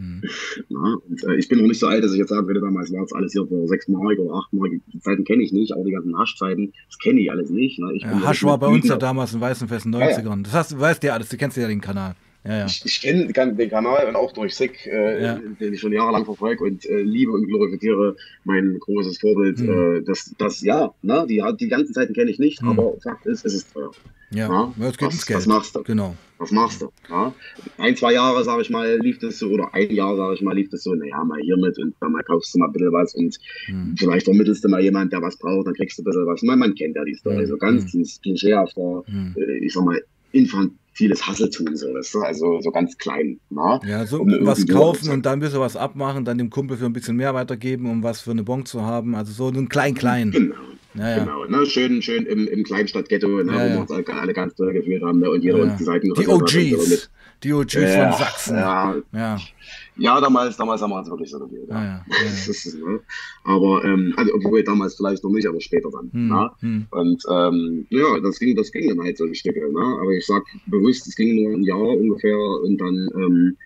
[0.00, 0.22] Mhm.
[0.70, 2.90] Ja, und, äh, ich bin noch nicht so alt, dass ich jetzt sagen würde, damals
[2.92, 4.70] war es alles hier vor sechs Mark oder acht Mark.
[4.92, 7.78] Die Zeiten kenne ich nicht, auch die ganzen Haschzeiten, das kenne ich alles nicht.
[7.78, 7.92] Ne?
[7.94, 10.24] Ich ja, Hasch war bei uns ja damals in weißen festen 90ern.
[10.24, 12.14] Ja, das heißt, du weißt ja alles, du kennst ja den Kanal.
[12.44, 12.66] Ja, ja.
[12.66, 15.38] Ich, ich kenne den Kanal und auch durch Sick, äh, ja.
[15.60, 19.58] den ich schon jahrelang verfolge und äh, liebe und glorifiziere mein großes Vorbild.
[19.58, 19.96] Mhm.
[19.96, 22.70] Äh, das, das, ja, ne, die, die ganzen Zeiten kenne ich nicht, mhm.
[22.70, 23.90] aber Fakt ist, es ist teuer.
[24.30, 25.38] Ja, ja das geht was, ins Geld.
[25.38, 25.82] Was machst du?
[25.82, 26.16] Genau.
[26.38, 26.90] Was machst du?
[27.08, 27.34] Ja?
[27.78, 30.54] Ein, zwei Jahre, sage ich mal, lief das so, oder ein Jahr, sage ich mal,
[30.54, 32.92] lief das so, naja, mal hier mit und dann mal kaufst du mal ein bisschen
[32.92, 33.94] was und hm.
[33.98, 36.42] vielleicht vermittelst du mal jemand, der was braucht, dann kriegst du ein bisschen was.
[36.42, 37.46] Man, man kennt ja die Story, hm.
[37.46, 38.04] so ganz hm.
[38.22, 39.34] klischeehafter, hm.
[39.36, 40.00] Äh, ich sag mal,
[40.32, 42.20] infantiles Hasseltun, so, weißt du?
[42.20, 43.40] also so ganz klein.
[43.50, 43.80] Na?
[43.84, 46.86] Ja, so um was kaufen und dann ein bisschen was abmachen, dann dem Kumpel für
[46.86, 50.30] ein bisschen mehr weitergeben, um was für eine Bon zu haben, also so ein klein-klein.
[50.30, 50.54] Genau.
[50.94, 51.18] Ja, ja.
[51.20, 51.66] Genau, ne?
[51.66, 53.52] schön, schön im, im Kleinstadtghetto, ne?
[53.52, 55.30] Ja, wo wir uns alle ganz toll gefühlt haben ne?
[55.30, 57.10] und jeder uns die Seiten Die OGs,
[57.44, 58.56] die OGs von Sachsen.
[58.56, 60.20] Ja, ja.
[60.20, 61.68] damals, damals haben wir uns wirklich so gefühlt.
[62.48, 63.00] Ist, ne?
[63.44, 66.10] Aber, ähm, also, obwohl damals vielleicht noch nicht, aber später dann.
[66.12, 66.50] Hm, ne?
[66.58, 66.86] hm.
[66.90, 69.56] Und ähm, ja, das ging, das ging dann halt so ein Stück.
[69.56, 69.98] Ne?
[70.00, 73.56] Aber ich sag bewusst, es ging nur ein Jahr ungefähr und dann ähm,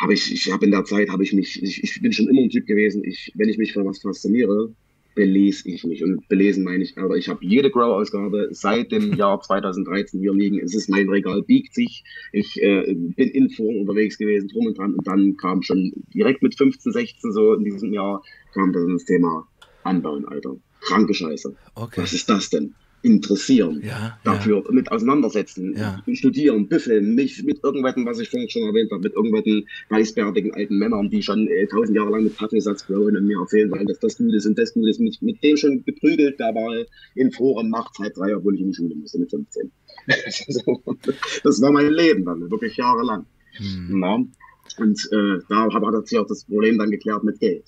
[0.00, 2.42] habe ich, ich habe in der Zeit, habe ich mich, ich, ich bin schon immer
[2.42, 4.72] ein Typ gewesen, ich, wenn ich mich für was fasziniere,
[5.14, 6.02] belese ich mich.
[6.02, 10.58] Und belesen meine ich, aber ich habe jede Grow-Ausgabe seit dem Jahr 2013 hier liegen.
[10.58, 12.04] Es ist mein Regal, biegt sich.
[12.32, 14.94] Ich äh, bin in Foren unterwegs gewesen, drum und dran.
[14.94, 18.22] Und dann kam schon direkt mit 15, 16 so in diesem Jahr,
[18.54, 19.46] kam dann das Thema
[19.84, 20.56] Anbauen, Alter.
[20.80, 21.54] Kranke Scheiße.
[21.74, 22.02] Okay.
[22.02, 22.74] Was ist das denn?
[23.02, 24.72] Interessieren, ja, dafür ja.
[24.72, 26.02] mit auseinandersetzen, ja.
[26.14, 30.78] studieren, büffeln, nicht mit irgendwelchen, was ich vorhin schon erwähnt habe, mit irgendwelchen weißbärtigen alten
[30.78, 33.98] Männern, die schon äh, tausend Jahre lang mit Kaffeesatz blauen und mir erzählen wollen, dass
[34.00, 35.00] das gut ist und das gut ist.
[35.00, 38.74] Mit, mit dem schon geprügelt dabei in Foren nachts halb drei, obwohl ich in die
[38.74, 39.70] Schule musste mit 15.
[41.44, 43.26] das war mein Leben dann, wirklich jahrelang.
[43.56, 44.30] Hm.
[44.78, 47.64] Und äh, da hat sich auch das Problem dann geklärt mit Geld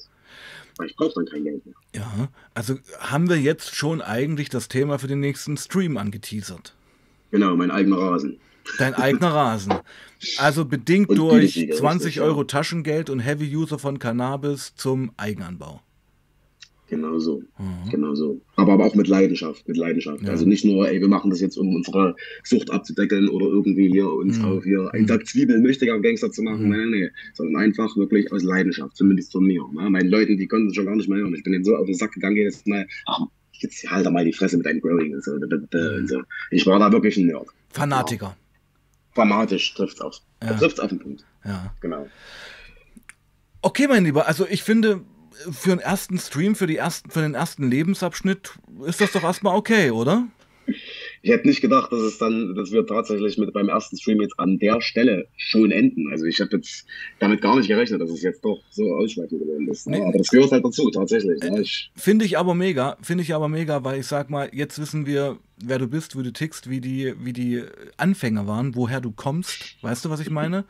[0.77, 1.75] weil ich brauche dann kein Geld mehr.
[1.95, 6.75] Ja, also haben wir jetzt schon eigentlich das Thema für den nächsten Stream angeteasert.
[7.31, 8.39] Genau, mein eigener Rasen.
[8.79, 9.75] Dein eigener Rasen.
[10.39, 15.83] Also bedingt durch 20 Euro Taschengeld und Heavy User von Cannabis zum Eigenanbau.
[16.93, 17.43] Genau so.
[17.59, 17.91] Mhm.
[17.91, 18.43] Genau so.
[18.57, 20.23] Aber, aber auch mit Leidenschaft, mit Leidenschaft.
[20.25, 20.29] Ja.
[20.29, 22.15] Also nicht nur, ey, wir machen das jetzt, um unsere
[22.45, 24.45] Sucht abzudeckeln oder irgendwie hier uns mhm.
[24.45, 26.65] auf hier einen Tag Zwiebeln möchte am Gangster zu machen.
[26.65, 26.71] Mhm.
[26.71, 29.63] Nein, nein, sondern einfach wirklich aus Leidenschaft, zumindest von mir.
[29.73, 29.89] Ne?
[29.89, 31.35] Meinen Leuten, die konnten es schon gar nicht mehr hören.
[31.35, 32.87] Ich bin denen so auf den Sack gegangen jedes Mal.
[33.07, 33.21] Ach,
[33.53, 35.33] jetzt halt mal die Fresse mit deinem Growing und so.
[35.33, 36.21] Und so.
[36.51, 37.47] Ich war da wirklich ein Nerd.
[37.71, 38.27] Fanatiker.
[38.27, 38.37] Ja.
[39.15, 40.21] Fanatisch trifft es auf.
[40.43, 40.53] Ja.
[40.59, 41.25] Trifft auf den Punkt.
[41.43, 41.73] Ja.
[41.81, 42.07] Genau.
[43.63, 45.01] Okay, mein Lieber, also ich finde,
[45.51, 48.53] für den ersten Stream, für, die ersten, für den ersten Lebensabschnitt
[48.87, 50.29] ist das doch erstmal okay, oder?
[51.23, 54.39] Ich hätte nicht gedacht, dass es dann, dass wir tatsächlich mit beim ersten Stream jetzt
[54.39, 56.11] an der Stelle schon enden.
[56.11, 56.87] Also ich habe jetzt
[57.19, 59.87] damit gar nicht gerechnet, dass es jetzt doch so ausschweifend geworden ist.
[59.87, 60.01] Nee.
[60.01, 61.43] Aber das gehört halt dazu, tatsächlich.
[61.43, 61.65] Äh,
[61.95, 65.39] finde ich aber mega, finde ich aber mega, weil ich sag mal, jetzt wissen wir,
[65.63, 67.63] wer du bist, wie du tickst, wie die, wie die
[67.97, 69.77] Anfänger waren, woher du kommst.
[69.83, 70.65] Weißt du, was ich meine?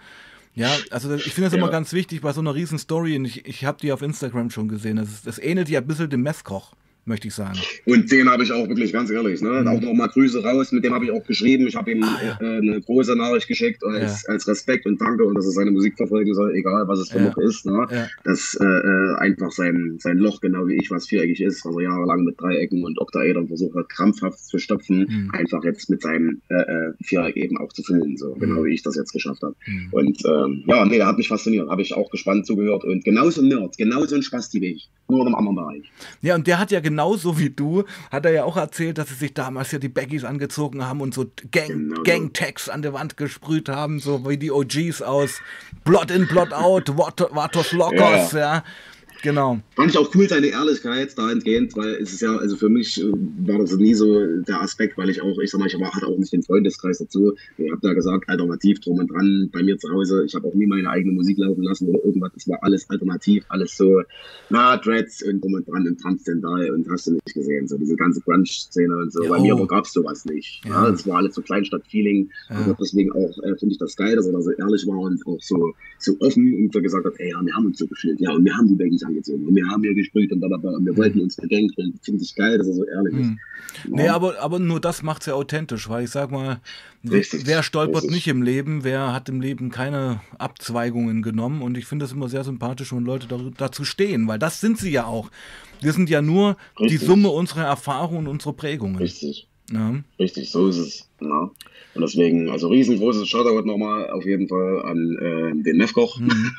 [0.55, 1.59] Ja, also ich finde das ja.
[1.59, 3.17] immer ganz wichtig bei so einer riesen Story.
[3.17, 4.97] Und ich, ich habe die auf Instagram schon gesehen.
[4.97, 6.75] Das, das ähnelt ja ein bisschen dem Messkoch
[7.05, 7.59] möchte ich sagen.
[7.85, 9.63] Und den habe ich auch wirklich ganz ehrlich, ne?
[9.63, 9.69] Mhm.
[9.69, 11.67] auch nochmal Grüße raus, mit dem habe ich auch geschrieben.
[11.67, 12.39] Ich habe ihm ah, ja.
[12.41, 14.29] äh, eine große Nachricht geschickt als, ja.
[14.33, 17.19] als Respekt und Danke und dass er seine Musik verfolgen soll, egal was es für
[17.19, 17.25] ja.
[17.25, 17.67] noch ist.
[17.67, 18.09] Ne?
[18.25, 21.83] Dass äh, äh, einfach sein, sein Loch, genau wie ich, was viereckig ist, was er
[21.83, 25.31] jahrelang mit Dreiecken und Oktaedern versucht hat, krampfhaft zu stopfen, mhm.
[25.33, 28.41] einfach jetzt mit seinem äh, äh, Viereck eben auch zu füllen, so mhm.
[28.41, 29.57] genau wie ich das jetzt geschafft habe.
[29.67, 29.89] Mhm.
[29.91, 33.43] Und ähm, ja, nee, der hat mich fasziniert, habe ich auch gespannt zugehört und genauso
[33.43, 35.93] Nerd, genauso ein Spasti wie ich, nur in einem anderen Bereich.
[36.21, 39.09] Ja, und der hat ja genau genauso wie du, hat er ja auch erzählt, dass
[39.09, 42.03] sie sich damals ja die Baggies angezogen haben und so Gang, genau.
[42.03, 45.41] Gang-Tags an der Wand gesprüht haben, so wie die OGs aus
[45.85, 48.39] Blood in, Blood out, Vatos Locos, ja.
[48.39, 48.65] ja.
[49.23, 49.61] Genau.
[49.77, 53.13] Fand ich auch cool, seine Ehrlichkeit dahingehend, weil es ist ja, also für mich äh,
[53.47, 56.19] war das nie so der Aspekt, weil ich auch, ich sag mal, ich hatte auch
[56.19, 57.33] nicht den Freundeskreis dazu.
[57.57, 60.25] Ich habe da gesagt, alternativ drum und dran bei mir zu Hause.
[60.27, 62.33] Ich habe auch nie meine eigene Musik laufen lassen oder irgendwas.
[62.37, 64.03] Es war alles alternativ, alles so,
[64.51, 67.69] na, Dreads und drum und dran und Transzendental und hast du nicht gesehen.
[67.69, 69.23] So diese ganze Grunge-Szene und so.
[69.23, 69.31] Jo.
[69.31, 70.63] Bei mir gab es sowas nicht.
[70.67, 70.89] Ja.
[70.89, 72.29] Es war alles so Kleinstadt-Feeling.
[72.51, 72.77] Ja.
[72.81, 75.41] Deswegen auch äh, finde ich das geil, dass er da so ehrlich war und auch
[75.41, 78.21] so, so offen und so gesagt hat, ey, ja, wir haben uns so gefühlt.
[78.21, 79.47] Ja, und wir haben die Baggies angezogen.
[79.47, 80.73] Und wir haben hier gesprüht und blablabla.
[80.73, 81.99] Und wir wollten uns bedenken.
[82.03, 83.27] Finde ich geil, dass er so ehrlich ist.
[83.27, 83.39] Hm.
[83.89, 86.61] Nee, aber, aber nur das macht es ja authentisch, weil ich sag mal,
[87.09, 87.47] Richtig.
[87.47, 88.11] wer stolpert Richtig.
[88.11, 91.63] nicht im Leben, wer hat im Leben keine Abzweigungen genommen.
[91.63, 94.91] Und ich finde es immer sehr sympathisch, wenn Leute dazu stehen, weil das sind sie
[94.91, 95.31] ja auch.
[95.81, 97.01] Wir sind ja nur Richtig.
[97.01, 98.97] die Summe unserer Erfahrungen und unserer Prägungen.
[98.97, 99.49] Richtig.
[99.71, 99.95] Ja.
[100.19, 101.09] Richtig, so ist es.
[101.21, 101.51] Ja.
[101.95, 106.19] Und deswegen, also riesengroßes Shoutout nochmal auf jeden Fall an äh, den Nefkoch.
[106.19, 106.53] Mhm.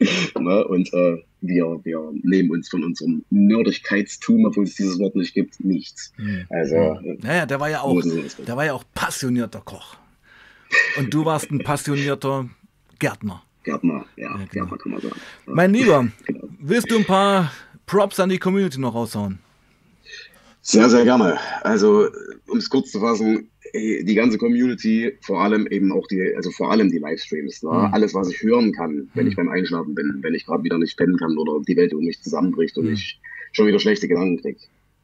[0.38, 0.64] ne?
[0.66, 5.62] Und äh, wir, wir nehmen uns von unserem Nerdigkeitstum, obwohl es dieses Wort nicht gibt,
[5.64, 6.12] nichts.
[6.16, 6.46] Mhm.
[6.50, 8.00] Also, naja, der war ja auch,
[8.46, 9.96] der war ja auch passionierter Koch.
[10.98, 12.48] Und du warst ein passionierter
[12.98, 13.42] Gärtner.
[13.64, 14.46] Gärtner, ja, ja genau.
[14.50, 15.20] Gärtner kann man sagen.
[15.46, 15.52] Ja.
[15.54, 16.48] Mein Lieber, genau.
[16.60, 17.52] willst du ein paar
[17.86, 19.38] Props an die Community noch raushauen?
[20.62, 21.38] Sehr, sehr gerne.
[21.62, 22.08] Also,
[22.50, 26.70] um es kurz zu fassen, die ganze Community, vor allem eben auch die, also vor
[26.70, 27.70] allem die Livestreams, ne?
[27.70, 27.94] mhm.
[27.94, 29.30] alles, was ich hören kann, wenn mhm.
[29.30, 32.04] ich beim Einschlafen bin, wenn ich gerade wieder nicht pennen kann oder die Welt um
[32.04, 32.94] mich zusammenbricht und mhm.
[32.94, 33.20] ich
[33.52, 34.60] schon wieder schlechte Gedanken kriege.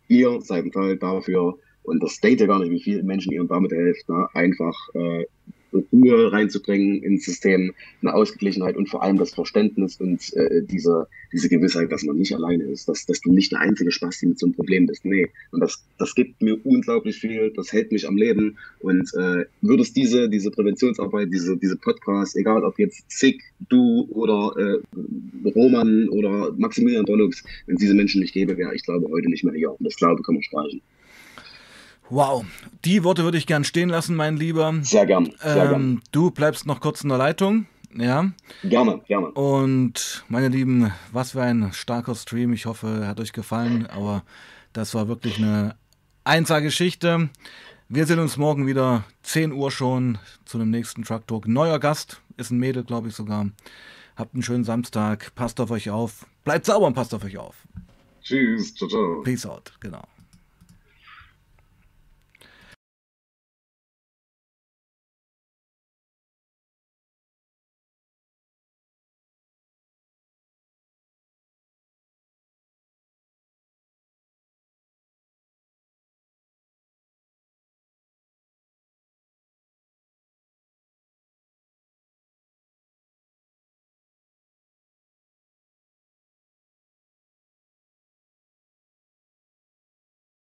[0.09, 3.73] Ihr seid ein Teil dafür und das date gar nicht, wie viele Menschen ihr damit
[3.73, 4.29] helft, ne?
[4.35, 5.27] einfach äh,
[5.93, 7.73] Ruhe reinzubringen ins System,
[8.03, 12.35] eine Ausgeglichenheit und vor allem das Verständnis und äh, diese, diese Gewissheit, dass man nicht
[12.35, 15.05] alleine ist, dass, dass du nicht der einzige Spasti mit so einem Problem bist.
[15.05, 19.45] Nee, und das, das gibt mir unglaublich viel, das hält mich am Leben und äh,
[19.61, 26.09] würdest diese, diese Präventionsarbeit, diese, diese Podcasts, egal ob jetzt Zick, du oder äh, Roman
[26.09, 29.55] oder Maximilian Dollux, wenn es diese Menschen nicht gäbe, wäre ich glaube heute nicht mehr
[29.55, 29.71] hier.
[29.71, 30.81] Und das glaube kann man streichen.
[32.09, 32.45] Wow,
[32.85, 34.73] die Worte würde ich gern stehen lassen, mein Lieber.
[34.83, 35.33] Sehr gern.
[35.41, 36.03] Sehr ähm, gern.
[36.13, 37.67] Du bleibst noch kurz in der Leitung.
[37.97, 38.31] Ja.
[38.63, 39.29] Gerne, gerne.
[39.33, 42.53] Und meine Lieben, was für ein starker Stream.
[42.53, 43.87] Ich hoffe, er hat euch gefallen.
[43.87, 44.23] Aber
[44.73, 45.75] das war wirklich eine
[46.25, 47.31] Einser-Geschichte.
[47.89, 51.49] Wir sehen uns morgen wieder, 10 Uhr schon, zu dem nächsten Truck Talk.
[51.49, 53.49] Neuer Gast, ist ein Mädel, glaube ich sogar.
[54.17, 56.27] Habt einen schönen Samstag, passt auf euch auf.
[56.45, 57.55] Bleibt sauber und passt auf euch auf.
[58.23, 59.23] Tschüss, ciao, ciao.
[59.23, 60.03] Peace out, genau.